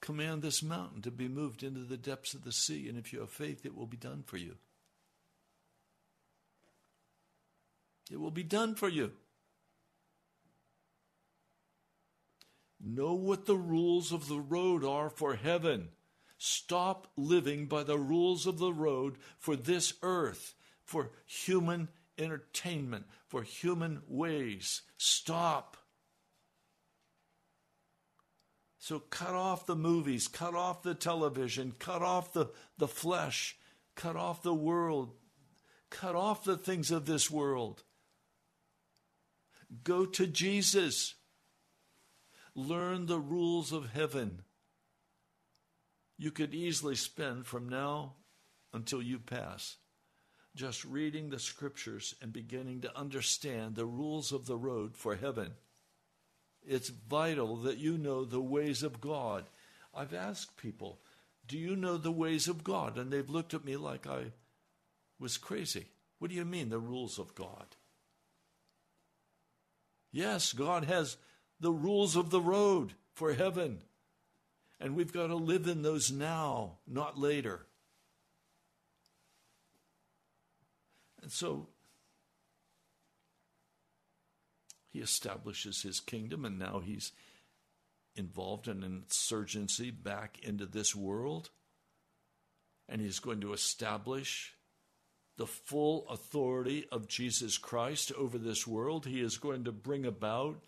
Command 0.00 0.42
this 0.42 0.62
mountain 0.62 1.02
to 1.02 1.10
be 1.10 1.28
moved 1.28 1.62
into 1.62 1.80
the 1.80 1.96
depths 1.96 2.34
of 2.34 2.44
the 2.44 2.52
sea, 2.52 2.88
and 2.88 2.98
if 2.98 3.12
you 3.12 3.20
have 3.20 3.30
faith, 3.30 3.66
it 3.66 3.76
will 3.76 3.86
be 3.86 3.96
done 3.96 4.22
for 4.26 4.36
you. 4.36 4.56
It 8.10 8.18
will 8.18 8.30
be 8.30 8.42
done 8.42 8.74
for 8.74 8.88
you. 8.88 9.12
Know 12.80 13.14
what 13.14 13.46
the 13.46 13.56
rules 13.56 14.12
of 14.12 14.28
the 14.28 14.40
road 14.40 14.84
are 14.84 15.10
for 15.10 15.34
heaven. 15.34 15.88
Stop 16.38 17.08
living 17.16 17.66
by 17.66 17.82
the 17.82 17.98
rules 17.98 18.46
of 18.46 18.58
the 18.58 18.72
road 18.72 19.16
for 19.38 19.56
this 19.56 19.94
earth, 20.02 20.54
for 20.84 21.10
human 21.26 21.88
entertainment, 22.16 23.06
for 23.26 23.42
human 23.42 24.02
ways. 24.06 24.82
Stop. 24.96 25.76
So 28.78 29.00
cut 29.00 29.34
off 29.34 29.66
the 29.66 29.76
movies, 29.76 30.28
cut 30.28 30.54
off 30.54 30.82
the 30.82 30.94
television, 30.94 31.74
cut 31.78 32.02
off 32.02 32.32
the, 32.32 32.46
the 32.78 32.88
flesh, 32.88 33.56
cut 33.96 34.16
off 34.16 34.42
the 34.42 34.54
world, 34.54 35.12
cut 35.90 36.14
off 36.14 36.44
the 36.44 36.56
things 36.56 36.92
of 36.92 37.04
this 37.04 37.28
world. 37.30 37.82
Go 39.84 40.06
to 40.06 40.26
Jesus. 40.26 41.14
Learn 42.54 43.06
the 43.06 43.20
rules 43.20 43.72
of 43.72 43.90
heaven. 43.90 44.42
You 46.16 46.30
could 46.30 46.54
easily 46.54 46.96
spend 46.96 47.46
from 47.46 47.68
now 47.68 48.14
until 48.72 49.00
you 49.00 49.18
pass 49.18 49.76
just 50.58 50.84
reading 50.84 51.30
the 51.30 51.38
scriptures 51.38 52.16
and 52.20 52.32
beginning 52.32 52.80
to 52.80 52.98
understand 52.98 53.76
the 53.76 53.86
rules 53.86 54.32
of 54.32 54.46
the 54.46 54.56
road 54.56 54.96
for 54.96 55.14
heaven. 55.14 55.52
It's 56.66 56.88
vital 56.88 57.56
that 57.58 57.78
you 57.78 57.96
know 57.96 58.24
the 58.24 58.40
ways 58.40 58.82
of 58.82 59.00
God. 59.00 59.44
I've 59.94 60.12
asked 60.12 60.56
people, 60.56 61.00
Do 61.46 61.56
you 61.56 61.76
know 61.76 61.96
the 61.96 62.10
ways 62.10 62.48
of 62.48 62.64
God? 62.64 62.98
And 62.98 63.12
they've 63.12 63.30
looked 63.30 63.54
at 63.54 63.64
me 63.64 63.76
like 63.76 64.08
I 64.08 64.32
was 65.20 65.38
crazy. 65.38 65.86
What 66.18 66.30
do 66.30 66.36
you 66.36 66.44
mean, 66.44 66.70
the 66.70 66.80
rules 66.80 67.20
of 67.20 67.36
God? 67.36 67.76
Yes, 70.10 70.52
God 70.52 70.84
has 70.84 71.16
the 71.60 71.72
rules 71.72 72.16
of 72.16 72.30
the 72.30 72.40
road 72.40 72.94
for 73.14 73.34
heaven. 73.34 73.82
And 74.80 74.94
we've 74.94 75.12
got 75.12 75.26
to 75.26 75.34
live 75.34 75.66
in 75.66 75.82
those 75.82 76.10
now, 76.10 76.78
not 76.86 77.18
later. 77.18 77.66
And 81.20 81.32
so 81.32 81.68
he 84.90 85.00
establishes 85.00 85.82
his 85.82 86.00
kingdom, 86.00 86.44
and 86.44 86.58
now 86.58 86.80
he's 86.84 87.12
involved 88.14 88.68
in 88.68 88.82
an 88.82 89.02
insurgency 89.04 89.90
back 89.90 90.38
into 90.42 90.64
this 90.64 90.94
world. 90.94 91.50
And 92.88 93.00
he's 93.00 93.18
going 93.18 93.40
to 93.42 93.52
establish 93.52 94.54
the 95.38 95.46
full 95.46 96.06
authority 96.10 96.84
of 96.90 97.08
Jesus 97.08 97.58
Christ 97.58 98.12
over 98.18 98.36
this 98.36 98.66
world. 98.66 99.06
He 99.06 99.20
is 99.20 99.38
going 99.38 99.64
to 99.64 99.72
bring 99.72 100.04
about 100.04 100.60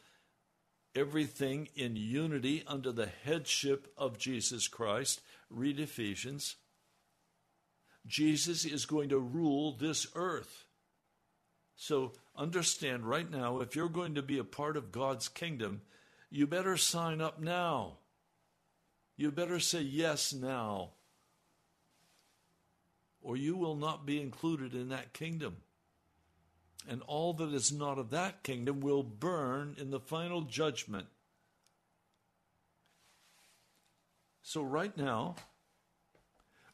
everything 0.94 1.68
in 1.74 1.96
unity 1.96 2.62
under 2.66 2.92
the 2.92 3.10
headship 3.24 3.92
of 3.98 4.16
Jesus 4.16 4.68
Christ. 4.68 5.20
Read 5.50 5.80
Ephesians. 5.80 6.56
Jesus 8.06 8.64
is 8.64 8.86
going 8.86 9.08
to 9.08 9.18
rule 9.18 9.76
this 9.76 10.06
earth. 10.14 10.64
So 11.74 12.12
understand 12.36 13.04
right 13.04 13.28
now 13.28 13.60
if 13.60 13.74
you're 13.74 13.88
going 13.88 14.14
to 14.14 14.22
be 14.22 14.38
a 14.38 14.44
part 14.44 14.76
of 14.76 14.92
God's 14.92 15.28
kingdom, 15.28 15.82
you 16.30 16.46
better 16.46 16.76
sign 16.76 17.20
up 17.20 17.40
now. 17.40 17.98
You 19.16 19.32
better 19.32 19.58
say 19.58 19.80
yes 19.80 20.32
now 20.32 20.92
or 23.22 23.36
you 23.36 23.56
will 23.56 23.76
not 23.76 24.06
be 24.06 24.20
included 24.20 24.74
in 24.74 24.88
that 24.88 25.12
kingdom. 25.12 25.56
And 26.88 27.02
all 27.06 27.34
that 27.34 27.52
is 27.52 27.70
not 27.70 27.98
of 27.98 28.10
that 28.10 28.42
kingdom 28.42 28.80
will 28.80 29.02
burn 29.02 29.76
in 29.78 29.90
the 29.90 30.00
final 30.00 30.42
judgment. 30.42 31.06
So, 34.42 34.62
right 34.62 34.96
now, 34.96 35.36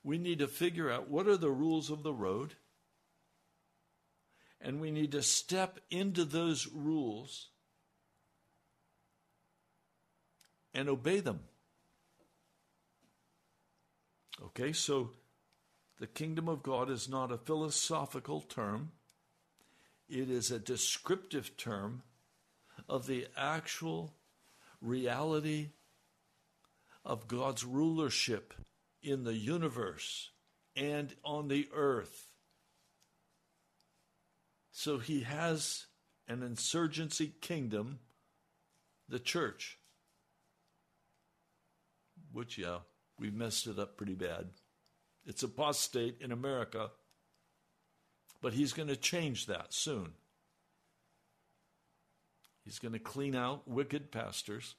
we 0.03 0.18
need 0.18 0.38
to 0.38 0.47
figure 0.47 0.90
out 0.90 1.11
what 1.11 1.26
are 1.26 1.36
the 1.36 1.51
rules 1.51 1.90
of 1.90 2.05
the 2.05 2.12
road, 2.12 2.55
and 4.61 4.80
we 4.80 4.92
need 4.92 5.12
to 5.12 5.22
step 5.22 5.80
into 5.90 6.24
those 6.24 6.68
rules 6.72 7.49
and 10.72 10.88
obey 10.88 11.18
them. 11.18 11.40
Okay, 14.40 14.72
so 14.72 15.11
the 15.99 16.07
kingdom 16.07 16.49
of 16.49 16.62
God 16.62 16.90
is 16.90 17.09
not 17.09 17.32
a 17.32 17.38
philosophical 17.38 18.40
term, 18.40 18.92
it 20.09 20.30
is 20.30 20.51
a 20.51 20.59
descriptive 20.59 21.57
term 21.57 22.03
of 22.88 23.07
the 23.07 23.26
actual 23.36 24.14
reality 24.80 25.70
of 27.05 27.28
God's 27.28 27.64
rulership 27.64 28.55
in 29.03 29.24
the 29.24 29.34
universe 29.34 30.30
and 30.74 31.14
on 31.24 31.49
the 31.49 31.68
earth. 31.74 32.26
So 34.70 34.99
he 34.99 35.22
has 35.22 35.86
an 36.28 36.42
insurgency 36.42 37.32
kingdom, 37.40 38.01
the 39.09 39.18
church, 39.18 39.78
which, 42.32 42.59
yeah, 42.59 42.78
we 43.18 43.30
messed 43.30 43.66
it 43.66 43.78
up 43.78 43.97
pretty 43.97 44.14
bad. 44.14 44.49
It's 45.27 45.43
apostate 45.43 46.18
in 46.20 46.31
America, 46.31 46.91
but 48.41 48.53
he's 48.53 48.72
going 48.72 48.89
to 48.89 48.97
change 48.97 49.47
that 49.47 49.74
soon. 49.74 50.12
He's 52.64 52.79
going 52.79 52.93
to 52.93 52.99
clean 52.99 53.35
out 53.35 53.66
wicked 53.66 54.11
pastors. 54.11 54.74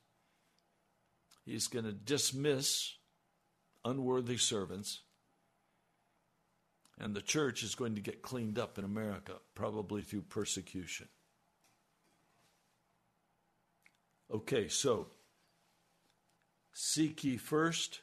He's 1.46 1.68
going 1.68 1.86
to 1.86 1.94
dismiss 1.94 2.96
unworthy 3.86 4.38
servants. 4.38 5.02
And 7.00 7.16
the 7.16 7.22
church 7.22 7.62
is 7.64 7.76
going 7.76 7.96
to 7.96 8.02
get 8.02 8.22
cleaned 8.22 8.58
up 8.58 8.78
in 8.78 8.84
America, 8.84 9.34
probably 9.54 10.02
through 10.02 10.24
persecution. 10.24 11.08
Okay, 14.34 14.68
so 14.68 15.08
seek 16.74 17.24
ye 17.24 17.38
first 17.38 18.02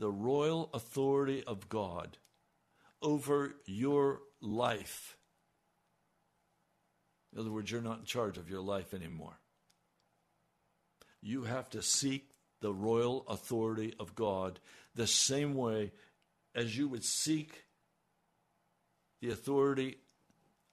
the 0.00 0.10
royal 0.10 0.70
authority 0.72 1.44
of 1.46 1.68
God 1.68 2.16
over 3.02 3.54
your 3.66 4.20
life. 4.40 5.18
In 7.32 7.38
other 7.38 7.52
words, 7.52 7.70
you're 7.70 7.82
not 7.82 7.98
in 8.00 8.04
charge 8.06 8.38
of 8.38 8.48
your 8.48 8.62
life 8.62 8.94
anymore. 8.94 9.38
You 11.20 11.42
have 11.44 11.68
to 11.70 11.82
seek 11.82 12.30
the 12.62 12.72
royal 12.72 13.26
authority 13.28 13.92
of 14.00 14.14
God 14.14 14.58
the 14.94 15.06
same 15.06 15.54
way 15.54 15.92
as 16.54 16.76
you 16.78 16.88
would 16.88 17.04
seek 17.04 17.66
the 19.20 19.30
authority 19.30 19.98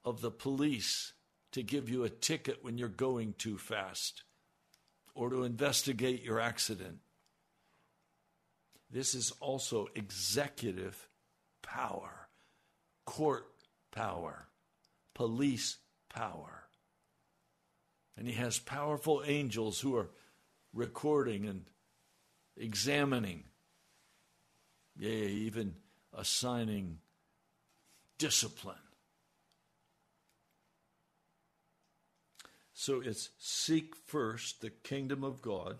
of 0.05 0.21
the 0.21 0.31
police 0.31 1.11
to 1.51 1.63
give 1.63 1.89
you 1.89 2.05
a 2.05 2.09
ticket 2.09 2.63
when 2.63 2.77
you're 2.77 2.87
going 2.87 3.33
too 3.37 3.57
fast 3.57 4.23
or 5.13 5.29
to 5.29 5.43
investigate 5.43 6.23
your 6.23 6.39
accident. 6.39 6.99
This 8.89 9.13
is 9.15 9.31
also 9.39 9.87
executive 9.95 11.07
power, 11.61 12.29
court 13.05 13.45
power, 13.91 14.47
police 15.13 15.77
power. 16.09 16.63
And 18.17 18.27
he 18.27 18.33
has 18.33 18.59
powerful 18.59 19.23
angels 19.25 19.79
who 19.79 19.95
are 19.95 20.09
recording 20.73 21.45
and 21.45 21.65
examining, 22.55 23.43
yea, 24.97 25.27
even 25.27 25.75
assigning 26.13 26.99
discipline. 28.17 28.75
So 32.73 33.01
it's 33.01 33.29
seek 33.37 33.95
first 33.95 34.61
the 34.61 34.69
kingdom 34.69 35.23
of 35.23 35.41
God 35.41 35.77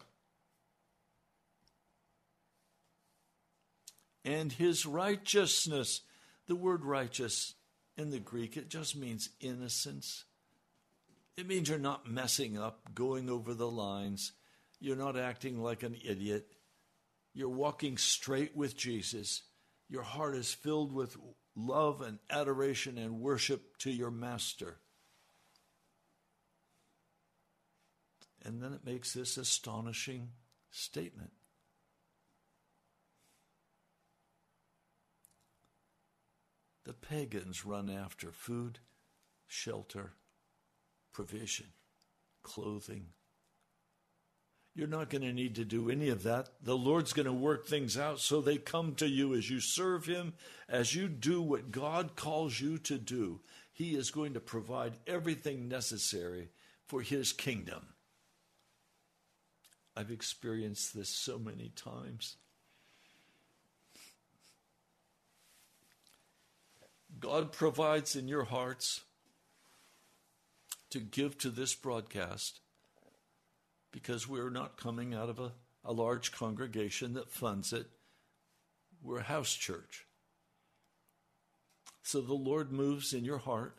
and 4.28 4.52
his 4.52 4.86
righteousness. 4.86 6.02
The 6.48 6.56
word 6.56 6.84
righteous 6.84 7.56
in 7.98 8.10
the 8.10 8.20
Greek, 8.20 8.58
it 8.58 8.70
just 8.70 8.96
means 8.96 9.30
innocence. 9.40 10.26
It 11.38 11.48
means 11.48 11.70
you're 11.70 11.80
not 11.80 12.12
messing 12.12 12.58
up, 12.58 12.94
going 12.94 13.30
over 13.30 13.54
the 13.54 13.70
lines. 13.70 14.34
You're 14.80 14.98
not 14.98 15.18
acting 15.18 15.62
like 15.62 15.84
an 15.84 15.96
idiot. 16.06 16.48
You're 17.34 17.50
walking 17.50 17.98
straight 17.98 18.56
with 18.56 18.76
Jesus. 18.76 19.44
Your 19.90 20.04
heart 20.04 20.36
is 20.36 20.54
filled 20.54 20.92
with 20.92 21.16
love 21.56 22.02
and 22.02 22.20
adoration 22.30 22.98
and 22.98 23.22
worship 23.22 23.78
to 23.80 23.92
your 23.92 24.12
Master. 24.12 24.78
And 28.44 28.62
then 28.62 28.74
it 28.74 28.86
makes 28.86 29.14
this 29.14 29.38
astonishing 29.38 30.30
statement 30.72 31.32
The 36.88 36.94
pagans 36.94 37.66
run 37.66 37.90
after 37.90 38.32
food, 38.32 38.80
shelter, 39.46 40.14
provision, 41.12 41.66
clothing. 42.44 43.08
You're 44.74 44.88
not 44.88 45.10
going 45.10 45.24
to 45.24 45.34
need 45.34 45.56
to 45.56 45.66
do 45.66 45.90
any 45.90 46.08
of 46.08 46.24
that. 46.24 46.48
The 46.64 46.78
Lord's 46.78 47.12
going 47.12 47.26
to 47.26 47.34
work 47.34 47.68
things 47.68 47.98
out 47.98 48.22
so 48.22 48.40
they 48.40 48.58
come 48.58 48.96
to 48.96 49.06
you 49.06 49.36
as 49.36 49.50
you 49.50 49.60
serve 49.60 50.06
Him, 50.06 50.36
as 50.70 50.96
you 50.96 51.10
do 51.10 51.42
what 51.42 51.72
God 51.72 52.16
calls 52.16 52.62
you 52.62 52.78
to 52.78 52.98
do. 52.98 53.42
He 53.74 53.94
is 53.94 54.10
going 54.10 54.34
to 54.36 54.40
provide 54.40 54.94
everything 55.06 55.68
necessary 55.68 56.52
for 56.86 57.02
His 57.02 57.34
kingdom. 57.34 57.82
I've 59.94 60.12
experienced 60.12 60.96
this 60.96 61.10
so 61.10 61.38
many 61.38 61.68
times. 61.76 62.38
God 67.20 67.52
provides 67.52 68.16
in 68.16 68.28
your 68.28 68.44
hearts 68.44 69.02
to 70.92 71.00
give 71.00 71.38
to 71.40 71.50
this 71.50 71.74
broadcast 71.74 72.60
because 73.92 74.28
we're 74.28 74.50
not 74.50 74.78
coming 74.78 75.14
out 75.14 75.30
of 75.30 75.40
a, 75.40 75.52
a 75.84 75.94
large 75.94 76.32
congregation 76.32 77.14
that 77.14 77.32
funds 77.32 77.74
it. 77.74 77.88
We're 79.02 79.20
a 79.20 79.24
house 79.24 79.54
church. 79.54 80.06
So 82.04 82.22
the 82.22 82.34
Lord 82.34 82.72
moves 82.72 83.14
in 83.14 83.26
your 83.26 83.38
heart. 83.38 83.78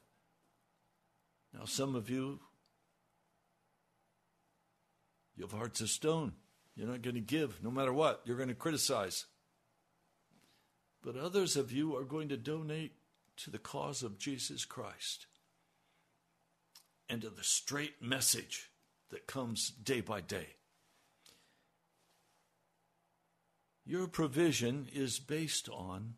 Now, 1.55 1.65
some 1.65 1.95
of 1.95 2.11
you, 2.11 2.41
you 5.37 5.45
have 5.45 5.53
hearts 5.53 5.81
of 5.81 5.89
stone. 5.89 6.33
You're 6.77 6.89
not 6.89 7.03
going 7.03 7.15
to 7.15 7.21
give 7.21 7.63
no 7.63 7.71
matter 7.71 7.93
what. 7.93 8.21
You're 8.25 8.37
going 8.37 8.51
to 8.51 8.55
criticize. 8.55 9.25
But 11.03 11.17
others 11.17 11.57
of 11.57 11.73
you 11.73 11.97
are 11.97 12.05
going 12.05 12.29
to 12.29 12.37
donate 12.37 12.93
to 13.39 13.51
the 13.51 13.59
cause 13.59 14.03
of 14.03 14.19
Jesus 14.19 14.65
Christ 14.65 15.27
and 17.09 17.23
to 17.23 17.31
the 17.31 17.45
straight 17.45 18.03
message 18.03 18.71
that 19.11 19.27
comes 19.27 19.71
day 19.71 20.01
by 20.01 20.21
day. 20.21 20.49
Your 23.87 24.07
provision 24.07 24.87
is 24.93 25.19
based 25.19 25.69
on 25.71 26.15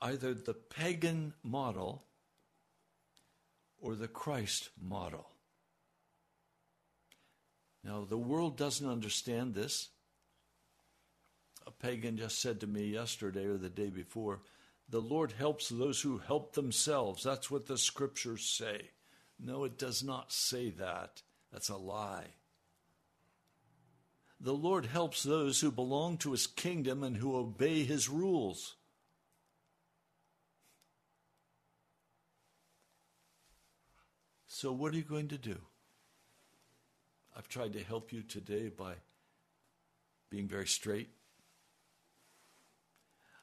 either 0.00 0.34
the 0.34 0.54
pagan 0.54 1.34
model 1.44 2.04
or 3.80 3.94
the 3.94 4.08
Christ 4.08 4.70
model. 4.80 5.28
Now, 7.84 8.04
the 8.08 8.18
world 8.18 8.56
doesn't 8.56 8.88
understand 8.88 9.54
this. 9.54 9.88
A 11.66 11.70
pagan 11.70 12.16
just 12.16 12.40
said 12.40 12.60
to 12.60 12.66
me 12.66 12.86
yesterday 12.86 13.44
or 13.44 13.56
the 13.56 13.70
day 13.70 13.88
before, 13.88 14.40
the 14.90 15.00
Lord 15.00 15.32
helps 15.32 15.68
those 15.68 16.00
who 16.00 16.18
help 16.18 16.54
themselves. 16.54 17.22
That's 17.22 17.50
what 17.50 17.66
the 17.66 17.78
scriptures 17.78 18.44
say. 18.44 18.90
No, 19.38 19.64
it 19.64 19.78
does 19.78 20.02
not 20.02 20.32
say 20.32 20.70
that. 20.70 21.22
That's 21.52 21.68
a 21.68 21.76
lie. 21.76 22.26
The 24.40 24.52
Lord 24.52 24.86
helps 24.86 25.22
those 25.22 25.60
who 25.60 25.70
belong 25.70 26.16
to 26.18 26.32
his 26.32 26.46
kingdom 26.46 27.04
and 27.04 27.16
who 27.16 27.36
obey 27.36 27.84
his 27.84 28.08
rules. 28.08 28.74
So, 34.46 34.72
what 34.72 34.92
are 34.92 34.96
you 34.96 35.02
going 35.04 35.28
to 35.28 35.38
do? 35.38 35.56
I've 37.36 37.48
tried 37.48 37.74
to 37.74 37.84
help 37.84 38.12
you 38.12 38.22
today 38.22 38.68
by 38.68 38.94
being 40.30 40.48
very 40.48 40.66
straight. 40.66 41.10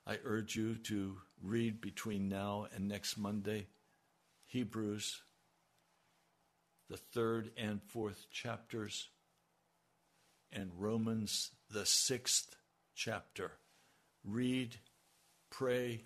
I 0.06 0.18
urge 0.24 0.56
you 0.56 0.76
to 0.76 1.18
read 1.42 1.82
between 1.82 2.30
now 2.30 2.68
and 2.74 2.88
next 2.88 3.18
Monday 3.18 3.68
Hebrews, 4.46 5.22
the 6.90 6.98
third 6.98 7.52
and 7.58 7.82
fourth 7.84 8.28
chapters, 8.32 9.10
and 10.52 10.72
Romans, 10.78 11.52
the 11.70 11.86
sixth 11.86 12.56
chapter. 12.96 13.52
read, 14.24 14.76
pray, 15.50 16.04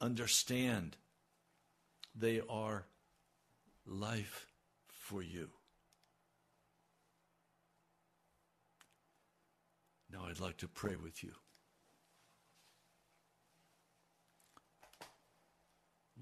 understand. 0.00 0.96
They 2.14 2.40
are 2.48 2.84
life 3.86 4.46
for 4.88 5.22
you. 5.22 5.48
Now 10.12 10.26
I'd 10.28 10.40
like 10.40 10.58
to 10.58 10.68
pray 10.68 10.96
with 10.96 11.24
you. 11.24 11.32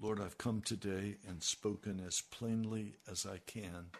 Lord, 0.01 0.19
I've 0.19 0.39
come 0.39 0.61
today 0.61 1.17
and 1.27 1.43
spoken 1.43 2.01
as 2.05 2.21
plainly 2.21 2.95
as 3.09 3.27
I 3.27 3.37
can. 3.45 3.91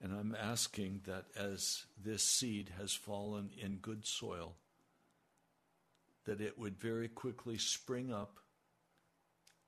And 0.00 0.12
I'm 0.12 0.36
asking 0.40 1.00
that 1.06 1.24
as 1.36 1.84
this 2.00 2.22
seed 2.22 2.70
has 2.78 2.92
fallen 2.92 3.50
in 3.60 3.78
good 3.78 4.06
soil, 4.06 4.54
that 6.26 6.40
it 6.40 6.56
would 6.56 6.78
very 6.78 7.08
quickly 7.08 7.58
spring 7.58 8.12
up 8.12 8.38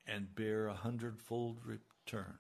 and 0.07 0.33
bear 0.33 0.69
a 0.69 0.75
hundredfold 0.75 1.59
return. 1.65 2.39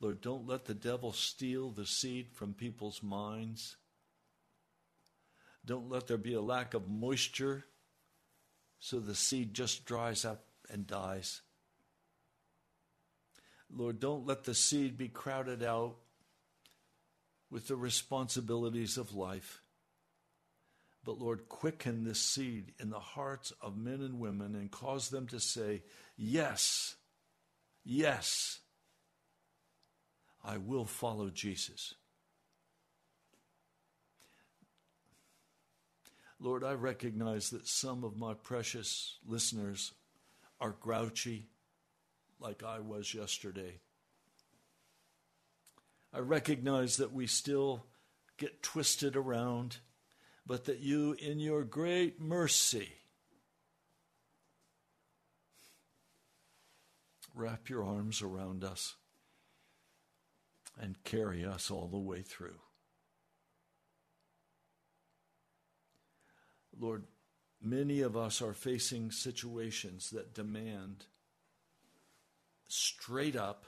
Lord, 0.00 0.22
don't 0.22 0.46
let 0.46 0.64
the 0.64 0.72
devil 0.72 1.12
steal 1.12 1.70
the 1.72 1.84
seed 1.84 2.28
from 2.32 2.54
people's 2.54 3.02
minds. 3.02 3.76
Don't 5.66 5.90
let 5.90 6.06
there 6.06 6.16
be 6.16 6.32
a 6.32 6.40
lack 6.40 6.72
of 6.72 6.88
moisture 6.88 7.66
so 8.80 9.00
the 9.00 9.14
seed 9.14 9.54
just 9.54 9.84
dries 9.84 10.24
up 10.24 10.44
and 10.70 10.86
dies. 10.86 11.42
Lord, 13.70 14.00
don't 14.00 14.26
let 14.26 14.44
the 14.44 14.54
seed 14.54 14.96
be 14.96 15.08
crowded 15.08 15.62
out 15.62 15.96
with 17.50 17.68
the 17.68 17.76
responsibilities 17.76 18.96
of 18.96 19.14
life. 19.14 19.60
But 21.04 21.18
Lord, 21.18 21.48
quicken 21.48 22.04
this 22.04 22.20
seed 22.20 22.72
in 22.78 22.90
the 22.90 23.00
hearts 23.00 23.52
of 23.60 23.76
men 23.76 24.00
and 24.00 24.20
women 24.20 24.54
and 24.54 24.70
cause 24.70 25.08
them 25.08 25.26
to 25.28 25.40
say, 25.40 25.82
Yes, 26.16 26.96
yes, 27.84 28.58
I 30.44 30.58
will 30.58 30.84
follow 30.84 31.30
Jesus. 31.30 31.94
Lord, 36.40 36.62
I 36.62 36.72
recognize 36.72 37.50
that 37.50 37.66
some 37.66 38.04
of 38.04 38.16
my 38.16 38.34
precious 38.34 39.18
listeners 39.26 39.92
are 40.60 40.76
grouchy, 40.80 41.46
like 42.38 42.62
I 42.62 42.78
was 42.78 43.12
yesterday. 43.12 43.80
I 46.12 46.20
recognize 46.20 46.96
that 46.98 47.12
we 47.12 47.26
still 47.26 47.84
get 48.36 48.62
twisted 48.62 49.16
around, 49.16 49.78
but 50.46 50.64
that 50.66 50.78
you, 50.78 51.16
in 51.18 51.40
your 51.40 51.64
great 51.64 52.20
mercy, 52.20 52.92
wrap 57.34 57.68
your 57.68 57.84
arms 57.84 58.22
around 58.22 58.62
us 58.62 58.94
and 60.80 61.02
carry 61.02 61.44
us 61.44 61.70
all 61.70 61.88
the 61.88 61.98
way 61.98 62.22
through. 62.22 62.60
Lord, 66.78 67.04
many 67.60 68.00
of 68.00 68.16
us 68.16 68.40
are 68.40 68.54
facing 68.54 69.10
situations 69.10 70.10
that 70.10 70.34
demand 70.34 71.06
straight 72.68 73.36
up, 73.36 73.66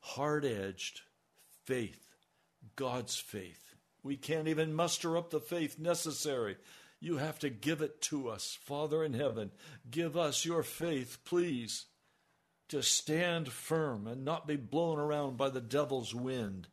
hard 0.00 0.44
edged 0.44 1.00
faith, 1.64 2.06
God's 2.76 3.16
faith. 3.16 3.74
We 4.02 4.16
can't 4.16 4.48
even 4.48 4.74
muster 4.74 5.16
up 5.16 5.30
the 5.30 5.40
faith 5.40 5.78
necessary. 5.78 6.56
You 7.00 7.16
have 7.16 7.38
to 7.40 7.50
give 7.50 7.80
it 7.80 8.00
to 8.02 8.28
us. 8.28 8.58
Father 8.62 9.02
in 9.02 9.14
heaven, 9.14 9.50
give 9.90 10.16
us 10.16 10.44
your 10.44 10.62
faith, 10.62 11.18
please, 11.24 11.86
to 12.68 12.82
stand 12.82 13.48
firm 13.48 14.06
and 14.06 14.24
not 14.24 14.46
be 14.46 14.56
blown 14.56 14.98
around 14.98 15.36
by 15.36 15.50
the 15.50 15.60
devil's 15.60 16.14
wind. 16.14 16.68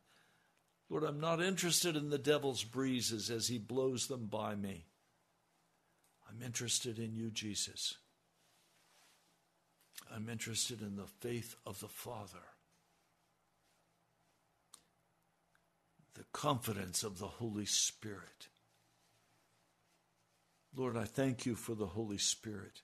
Lord, 0.89 1.03
I'm 1.03 1.19
not 1.19 1.41
interested 1.41 1.95
in 1.95 2.09
the 2.09 2.17
devil's 2.17 2.63
breezes 2.63 3.29
as 3.29 3.47
he 3.47 3.59
blows 3.59 4.07
them 4.07 4.25
by 4.25 4.55
me. 4.55 4.85
I'm 6.29 6.43
interested 6.43 6.99
in 6.99 7.15
you, 7.15 7.31
Jesus. 7.31 7.95
I'm 10.13 10.29
interested 10.29 10.81
in 10.81 10.95
the 10.95 11.07
faith 11.19 11.55
of 11.65 11.79
the 11.79 11.87
Father, 11.87 12.45
the 16.15 16.25
confidence 16.31 17.03
of 17.03 17.19
the 17.19 17.27
Holy 17.27 17.65
Spirit. 17.65 18.47
Lord, 20.75 20.97
I 20.97 21.05
thank 21.05 21.45
you 21.45 21.55
for 21.55 21.75
the 21.75 21.87
Holy 21.87 22.17
Spirit. 22.17 22.81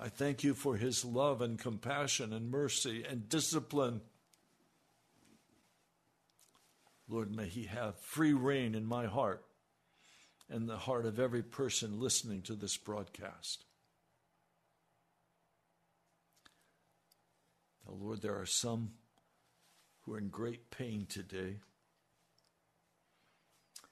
I 0.00 0.08
thank 0.08 0.44
you 0.44 0.54
for 0.54 0.76
his 0.76 1.04
love 1.04 1.40
and 1.40 1.58
compassion 1.58 2.32
and 2.32 2.50
mercy 2.50 3.04
and 3.08 3.28
discipline. 3.28 4.00
Lord, 7.08 7.34
may 7.34 7.46
he 7.46 7.64
have 7.64 7.98
free 7.98 8.32
reign 8.32 8.74
in 8.74 8.84
my 8.84 9.06
heart 9.06 9.44
and 10.50 10.68
the 10.68 10.76
heart 10.76 11.06
of 11.06 11.18
every 11.18 11.42
person 11.42 12.00
listening 12.00 12.42
to 12.42 12.54
this 12.54 12.76
broadcast. 12.76 13.64
Now, 17.86 17.94
Lord, 17.98 18.22
there 18.22 18.38
are 18.38 18.46
some 18.46 18.92
who 20.02 20.14
are 20.14 20.18
in 20.18 20.28
great 20.28 20.70
pain 20.70 21.06
today. 21.08 21.56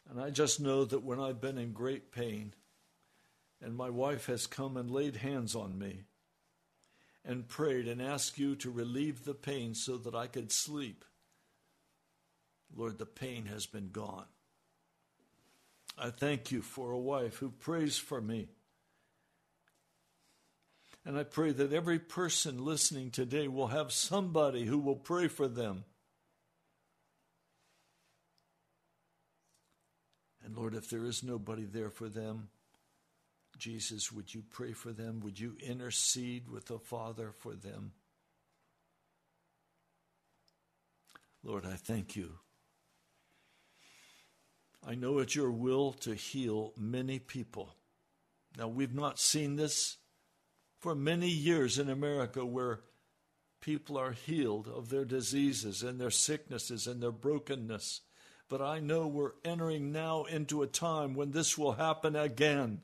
And 0.08 0.20
I 0.20 0.30
just 0.30 0.60
know 0.60 0.84
that 0.84 1.02
when 1.02 1.20
I've 1.20 1.40
been 1.40 1.58
in 1.58 1.72
great 1.72 2.12
pain, 2.12 2.54
and 3.60 3.76
my 3.76 3.90
wife 3.90 4.26
has 4.26 4.46
come 4.46 4.76
and 4.76 4.90
laid 4.90 5.16
hands 5.16 5.54
on 5.54 5.78
me 5.78 6.04
and 7.24 7.48
prayed 7.48 7.88
and 7.88 8.00
asked 8.00 8.38
you 8.38 8.54
to 8.56 8.70
relieve 8.70 9.24
the 9.24 9.34
pain 9.34 9.74
so 9.74 9.96
that 9.96 10.14
I 10.14 10.26
could 10.26 10.52
sleep, 10.52 11.04
Lord, 12.74 12.98
the 12.98 13.06
pain 13.06 13.46
has 13.46 13.66
been 13.66 13.90
gone. 13.90 14.26
I 15.98 16.10
thank 16.10 16.50
you 16.50 16.60
for 16.60 16.90
a 16.90 16.98
wife 16.98 17.36
who 17.36 17.50
prays 17.50 17.96
for 17.96 18.20
me. 18.20 18.48
And 21.04 21.16
I 21.16 21.22
pray 21.22 21.52
that 21.52 21.72
every 21.72 21.98
person 21.98 22.64
listening 22.64 23.10
today 23.10 23.48
will 23.48 23.68
have 23.68 23.92
somebody 23.92 24.64
who 24.64 24.78
will 24.78 24.96
pray 24.96 25.28
for 25.28 25.46
them. 25.46 25.84
And 30.44 30.56
Lord, 30.56 30.74
if 30.74 30.90
there 30.90 31.04
is 31.04 31.22
nobody 31.22 31.64
there 31.64 31.90
for 31.90 32.08
them, 32.08 32.48
Jesus, 33.56 34.12
would 34.12 34.34
you 34.34 34.42
pray 34.50 34.72
for 34.72 34.92
them? 34.92 35.20
Would 35.20 35.40
you 35.40 35.56
intercede 35.60 36.50
with 36.50 36.66
the 36.66 36.78
Father 36.78 37.32
for 37.32 37.54
them? 37.54 37.92
Lord, 41.42 41.64
I 41.64 41.74
thank 41.74 42.16
you 42.16 42.32
I 44.88 44.94
know 44.94 45.18
it's 45.18 45.34
your 45.34 45.50
will 45.50 45.92
to 45.94 46.14
heal 46.14 46.72
many 46.76 47.18
people. 47.18 47.74
Now, 48.56 48.68
we've 48.68 48.94
not 48.94 49.18
seen 49.18 49.56
this 49.56 49.96
for 50.78 50.94
many 50.94 51.28
years 51.28 51.78
in 51.80 51.90
America 51.90 52.46
where 52.46 52.80
people 53.60 53.98
are 53.98 54.12
healed 54.12 54.68
of 54.68 54.88
their 54.88 55.04
diseases 55.04 55.82
and 55.82 56.00
their 56.00 56.12
sicknesses 56.12 56.86
and 56.86 57.02
their 57.02 57.10
brokenness. 57.10 58.02
But 58.48 58.62
I 58.62 58.78
know 58.78 59.08
we're 59.08 59.32
entering 59.44 59.90
now 59.90 60.22
into 60.22 60.62
a 60.62 60.68
time 60.68 61.14
when 61.14 61.32
this 61.32 61.58
will 61.58 61.72
happen 61.72 62.14
again. 62.14 62.82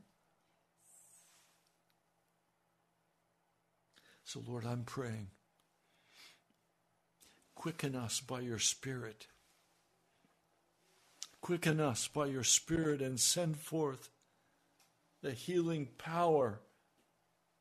So, 4.25 4.43
Lord, 4.45 4.67
I'm 4.67 4.83
praying. 4.83 5.29
Quicken 7.55 7.95
us 7.95 8.21
by 8.21 8.41
your 8.41 8.59
Spirit 8.59 9.29
Quicken 11.43 11.81
us 11.81 12.09
by 12.09 12.27
your 12.27 12.45
Spirit 12.45 13.03
and 13.03 13.19
send 13.19 13.59
forth 13.59 14.09
the 15.23 15.33
healing 15.33 15.89
power 15.99 16.61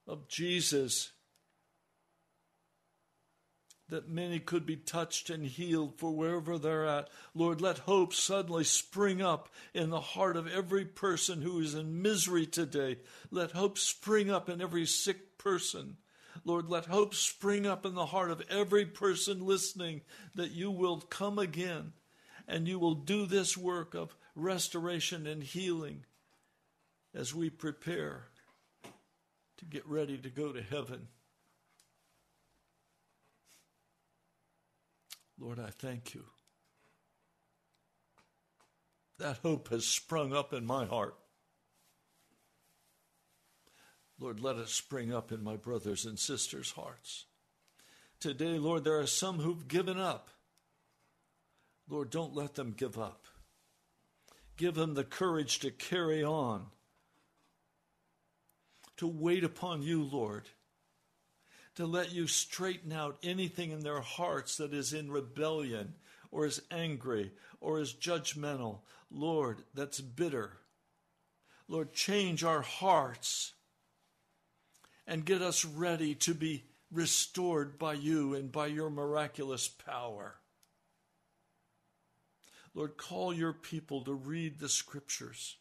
of 0.07 0.27
Jesus 0.27 1.11
that 3.89 4.07
many 4.07 4.39
could 4.39 4.65
be 4.65 4.77
touched 4.77 5.29
and 5.29 5.45
healed 5.45 5.95
for 5.97 6.11
wherever 6.11 6.57
they're 6.57 6.85
at. 6.85 7.09
Lord, 7.35 7.59
let 7.59 7.79
hope 7.79 8.13
suddenly 8.13 8.63
spring 8.63 9.21
up 9.21 9.49
in 9.73 9.89
the 9.89 9.99
heart 9.99 10.37
of 10.37 10.47
every 10.47 10.85
person 10.85 11.41
who 11.41 11.59
is 11.59 11.73
in 11.73 12.03
misery 12.03 12.45
today. 12.45 12.99
Let 13.31 13.51
hope 13.51 13.77
spring 13.77 14.31
up 14.31 14.47
in 14.47 14.61
every 14.61 14.85
sick 14.85 15.37
person. 15.37 15.97
Lord, 16.45 16.69
let 16.69 16.85
hope 16.85 17.13
spring 17.13 17.65
up 17.65 17.85
in 17.85 17.95
the 17.95 18.05
heart 18.05 18.31
of 18.31 18.43
every 18.49 18.85
person 18.85 19.45
listening 19.45 20.01
that 20.35 20.51
you 20.51 20.71
will 20.71 21.01
come 21.01 21.37
again 21.37 21.93
and 22.51 22.67
you 22.67 22.77
will 22.77 22.95
do 22.95 23.25
this 23.25 23.55
work 23.55 23.93
of 23.95 24.13
restoration 24.35 25.25
and 25.25 25.41
healing 25.41 26.03
as 27.15 27.33
we 27.33 27.49
prepare 27.49 28.25
to 29.57 29.65
get 29.65 29.87
ready 29.87 30.17
to 30.17 30.29
go 30.29 30.51
to 30.51 30.61
heaven. 30.61 31.07
Lord, 35.39 35.59
I 35.59 35.69
thank 35.69 36.13
you 36.13 36.25
that 39.17 39.37
hope 39.37 39.69
has 39.69 39.85
sprung 39.85 40.33
up 40.33 40.51
in 40.51 40.65
my 40.65 40.85
heart. 40.85 41.15
Lord, 44.19 44.41
let 44.41 44.57
it 44.57 44.67
spring 44.67 45.13
up 45.13 45.31
in 45.31 45.43
my 45.43 45.55
brothers 45.55 46.05
and 46.05 46.19
sisters' 46.19 46.71
hearts. 46.71 47.25
Today, 48.19 48.57
Lord, 48.57 48.83
there 48.83 48.99
are 48.99 49.07
some 49.07 49.39
who've 49.39 49.67
given 49.67 49.97
up. 49.97 50.29
Lord, 51.91 52.09
don't 52.09 52.33
let 52.33 52.55
them 52.55 52.71
give 52.71 52.97
up. 52.97 53.27
Give 54.55 54.73
them 54.73 54.93
the 54.93 55.03
courage 55.03 55.59
to 55.59 55.71
carry 55.71 56.23
on, 56.23 56.67
to 58.95 59.07
wait 59.07 59.43
upon 59.43 59.81
you, 59.81 60.01
Lord, 60.01 60.47
to 61.75 61.85
let 61.85 62.13
you 62.13 62.27
straighten 62.27 62.93
out 62.93 63.17
anything 63.21 63.71
in 63.71 63.81
their 63.81 63.99
hearts 63.99 64.55
that 64.55 64.73
is 64.73 64.93
in 64.93 65.11
rebellion 65.11 65.95
or 66.31 66.45
is 66.45 66.61
angry 66.71 67.31
or 67.59 67.81
is 67.81 67.93
judgmental. 67.93 68.79
Lord, 69.09 69.63
that's 69.73 69.99
bitter. 69.99 70.59
Lord, 71.67 71.91
change 71.91 72.45
our 72.45 72.61
hearts 72.61 73.51
and 75.05 75.25
get 75.25 75.41
us 75.41 75.65
ready 75.65 76.15
to 76.15 76.33
be 76.33 76.63
restored 76.89 77.77
by 77.77 77.93
you 77.93 78.33
and 78.33 78.49
by 78.49 78.67
your 78.67 78.89
miraculous 78.89 79.67
power. 79.67 80.40
Lord, 82.73 82.97
call 82.97 83.33
your 83.33 83.53
people 83.53 84.03
to 84.05 84.13
read 84.13 84.59
the 84.59 84.69
scriptures. 84.69 85.57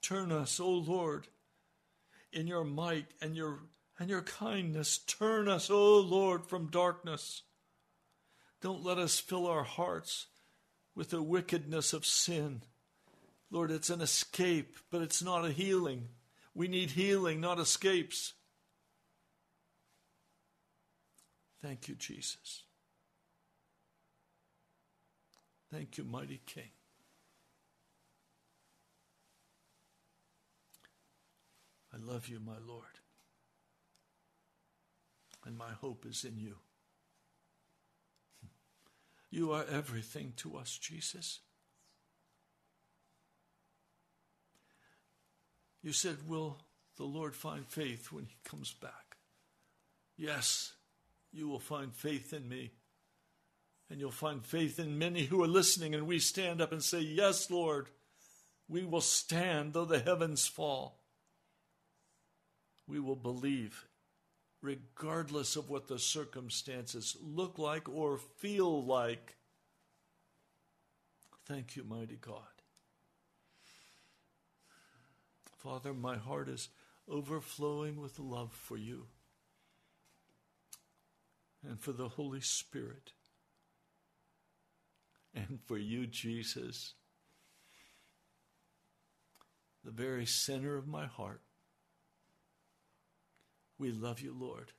Turn 0.00 0.30
us, 0.30 0.60
O 0.60 0.68
Lord, 0.68 1.28
in 2.32 2.46
your 2.46 2.64
might 2.64 3.06
and 3.20 3.36
your 3.36 3.60
and 3.98 4.08
your 4.08 4.22
kindness. 4.22 4.98
Turn 4.98 5.48
us, 5.48 5.70
O 5.70 6.00
Lord, 6.00 6.46
from 6.46 6.68
darkness. 6.68 7.42
Don't 8.60 8.84
let 8.84 8.98
us 8.98 9.18
fill 9.18 9.46
our 9.46 9.64
hearts 9.64 10.26
with 10.94 11.10
the 11.10 11.22
wickedness 11.22 11.92
of 11.92 12.06
sin. 12.06 12.62
Lord, 13.50 13.70
it's 13.70 13.90
an 13.90 14.00
escape, 14.00 14.76
but 14.90 15.02
it's 15.02 15.22
not 15.22 15.44
a 15.44 15.52
healing. 15.52 16.08
We 16.54 16.68
need 16.68 16.90
healing, 16.90 17.40
not 17.40 17.58
escapes. 17.58 18.34
Thank 21.60 21.88
you, 21.88 21.94
Jesus. 21.94 22.64
Thank 25.72 25.96
you, 25.96 26.04
mighty 26.04 26.38
King. 26.44 26.68
I 31.94 31.96
love 31.98 32.28
you, 32.28 32.40
my 32.40 32.58
Lord. 32.66 32.84
And 35.46 35.56
my 35.56 35.70
hope 35.80 36.04
is 36.04 36.24
in 36.24 36.38
you. 36.38 36.56
You 39.30 39.52
are 39.52 39.64
everything 39.70 40.34
to 40.38 40.58
us, 40.58 40.76
Jesus. 40.76 41.40
You 45.82 45.92
said, 45.92 46.28
Will 46.28 46.58
the 46.98 47.04
Lord 47.04 47.34
find 47.34 47.66
faith 47.66 48.12
when 48.12 48.26
he 48.26 48.36
comes 48.44 48.74
back? 48.74 49.16
Yes, 50.18 50.74
you 51.32 51.48
will 51.48 51.58
find 51.58 51.94
faith 51.94 52.34
in 52.34 52.46
me. 52.46 52.72
And 53.92 54.00
you'll 54.00 54.10
find 54.10 54.42
faith 54.42 54.78
in 54.78 54.96
many 54.96 55.24
who 55.24 55.44
are 55.44 55.46
listening, 55.46 55.94
and 55.94 56.06
we 56.06 56.18
stand 56.18 56.62
up 56.62 56.72
and 56.72 56.82
say, 56.82 57.00
Yes, 57.00 57.50
Lord, 57.50 57.90
we 58.66 58.84
will 58.84 59.02
stand 59.02 59.74
though 59.74 59.84
the 59.84 59.98
heavens 59.98 60.46
fall. 60.46 60.98
We 62.88 63.00
will 63.00 63.16
believe, 63.16 63.84
regardless 64.62 65.56
of 65.56 65.68
what 65.68 65.88
the 65.88 65.98
circumstances 65.98 67.18
look 67.20 67.58
like 67.58 67.86
or 67.86 68.16
feel 68.38 68.82
like. 68.82 69.36
Thank 71.44 71.76
you, 71.76 71.84
mighty 71.84 72.16
God. 72.18 72.40
Father, 75.58 75.92
my 75.92 76.16
heart 76.16 76.48
is 76.48 76.70
overflowing 77.06 78.00
with 78.00 78.18
love 78.18 78.54
for 78.54 78.78
you 78.78 79.08
and 81.62 81.78
for 81.78 81.92
the 81.92 82.08
Holy 82.08 82.40
Spirit 82.40 83.12
and 85.34 85.58
for 85.66 85.78
you, 85.78 86.06
Jesus, 86.06 86.94
the 89.84 89.90
very 89.90 90.26
center 90.26 90.76
of 90.76 90.86
my 90.86 91.06
heart. 91.06 91.40
We 93.78 93.90
love 93.90 94.20
you, 94.20 94.34
Lord. 94.38 94.72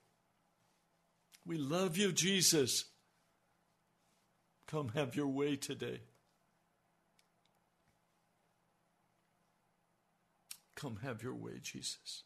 We 1.45 1.57
love 1.57 1.97
you, 1.97 2.11
Jesus. 2.11 2.85
Come 4.67 4.89
have 4.95 5.15
your 5.15 5.27
way 5.27 5.55
today. 5.55 6.01
Come 10.75 10.99
have 11.03 11.21
your 11.21 11.35
way, 11.35 11.59
Jesus. 11.61 12.23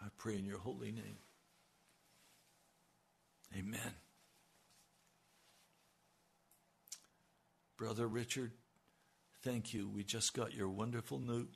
I 0.00 0.06
pray 0.18 0.38
in 0.38 0.44
your 0.44 0.58
holy 0.58 0.92
name. 0.92 1.18
Amen. 3.56 4.03
Brother 7.84 8.08
Richard, 8.08 8.52
thank 9.42 9.74
you. 9.74 9.86
We 9.86 10.04
just 10.04 10.32
got 10.32 10.54
your 10.54 10.70
wonderful 10.70 11.18
note. 11.18 11.50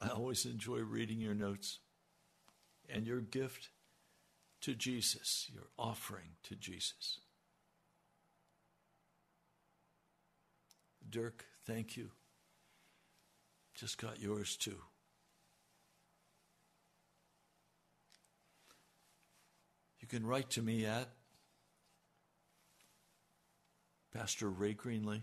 I 0.00 0.10
always 0.10 0.46
enjoy 0.46 0.78
reading 0.78 1.18
your 1.18 1.34
notes 1.34 1.80
and 2.88 3.04
your 3.04 3.20
gift 3.20 3.70
to 4.60 4.76
Jesus, 4.76 5.50
your 5.52 5.64
offering 5.76 6.36
to 6.44 6.54
Jesus. 6.54 7.18
Dirk, 11.10 11.46
thank 11.66 11.96
you. 11.96 12.10
Just 13.74 13.98
got 13.98 14.20
yours 14.20 14.56
too. 14.56 14.78
You 19.98 20.06
can 20.06 20.24
write 20.24 20.50
to 20.50 20.62
me 20.62 20.86
at 20.86 21.08
Pastor 24.14 24.48
Ray 24.48 24.74
Greenley, 24.74 25.22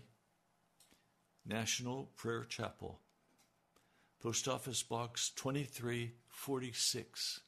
National 1.46 2.10
Prayer 2.14 2.44
Chapel, 2.44 3.00
Post 4.22 4.48
Office 4.48 4.82
Box 4.82 5.32
2346, 5.34 7.40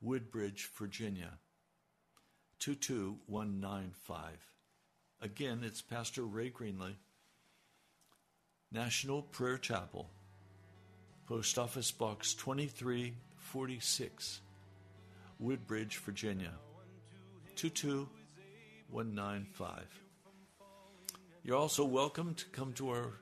Woodbridge, 0.00 0.70
Virginia 0.78 1.32
22195. 2.58 4.54
Again, 5.20 5.60
it's 5.62 5.82
Pastor 5.82 6.22
Ray 6.22 6.50
Greenley, 6.50 6.94
National 8.72 9.20
Prayer 9.20 9.58
Chapel, 9.58 10.08
Post 11.28 11.58
Office 11.58 11.92
Box 11.92 12.32
2346, 12.32 14.40
Woodbridge, 15.38 15.98
Virginia 15.98 16.52
22195. 17.56 20.09
You're 21.42 21.56
also 21.56 21.86
welcome 21.86 22.34
to 22.34 22.44
come 22.50 22.74
to 22.74 22.90
our 22.90 23.14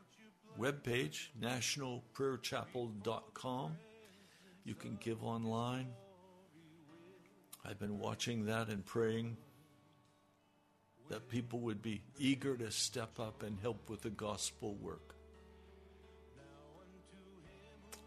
webpage, 0.58 1.28
nationalprayerchapel.com. 1.40 3.76
You 4.64 4.74
can 4.74 4.98
give 5.00 5.22
online. 5.22 5.86
I've 7.64 7.78
been 7.78 8.00
watching 8.00 8.46
that 8.46 8.66
and 8.68 8.84
praying 8.84 9.36
that 11.08 11.28
people 11.28 11.60
would 11.60 11.80
be 11.80 12.02
eager 12.18 12.56
to 12.56 12.72
step 12.72 13.20
up 13.20 13.44
and 13.44 13.56
help 13.60 13.88
with 13.88 14.02
the 14.02 14.10
gospel 14.10 14.74
work. 14.74 15.14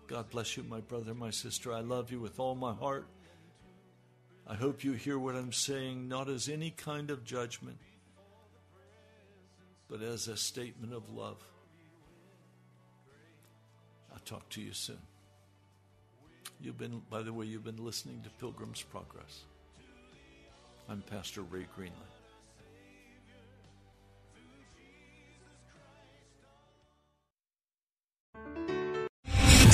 God 0.07 0.30
bless 0.30 0.57
you, 0.57 0.64
my 0.64 0.82
brother, 0.82 1.14
my 1.14 1.30
sister. 1.30 1.72
I 1.72 1.80
love 1.80 2.12
you 2.12 2.20
with 2.20 2.38
all 2.38 2.55
my 2.55 2.74
heart. 2.74 3.07
I 4.45 4.55
hope 4.55 4.84
you 4.84 4.91
hear 4.91 5.18
what 5.18 5.36
I'm 5.36 5.53
saying, 5.53 6.09
not 6.09 6.28
as 6.28 6.49
any 6.49 6.72
kind 6.72 7.12
of 7.12 7.24
judgment, 7.24 7.78
but 9.91 10.01
as 10.01 10.29
a 10.29 10.37
statement 10.37 10.93
of 10.93 11.09
love. 11.13 11.43
I'll 14.13 14.19
talk 14.19 14.47
to 14.51 14.61
you 14.61 14.71
soon. 14.71 14.97
You've 16.61 16.77
been, 16.77 17.01
by 17.09 17.21
the 17.23 17.33
way, 17.33 17.45
you've 17.45 17.65
been 17.65 17.83
listening 17.83 18.21
to 18.23 18.29
Pilgrim's 18.39 18.81
Progress. 18.81 19.43
I'm 20.87 21.01
Pastor 21.01 21.41
Ray 21.41 21.65
Greenley. 21.77 22.20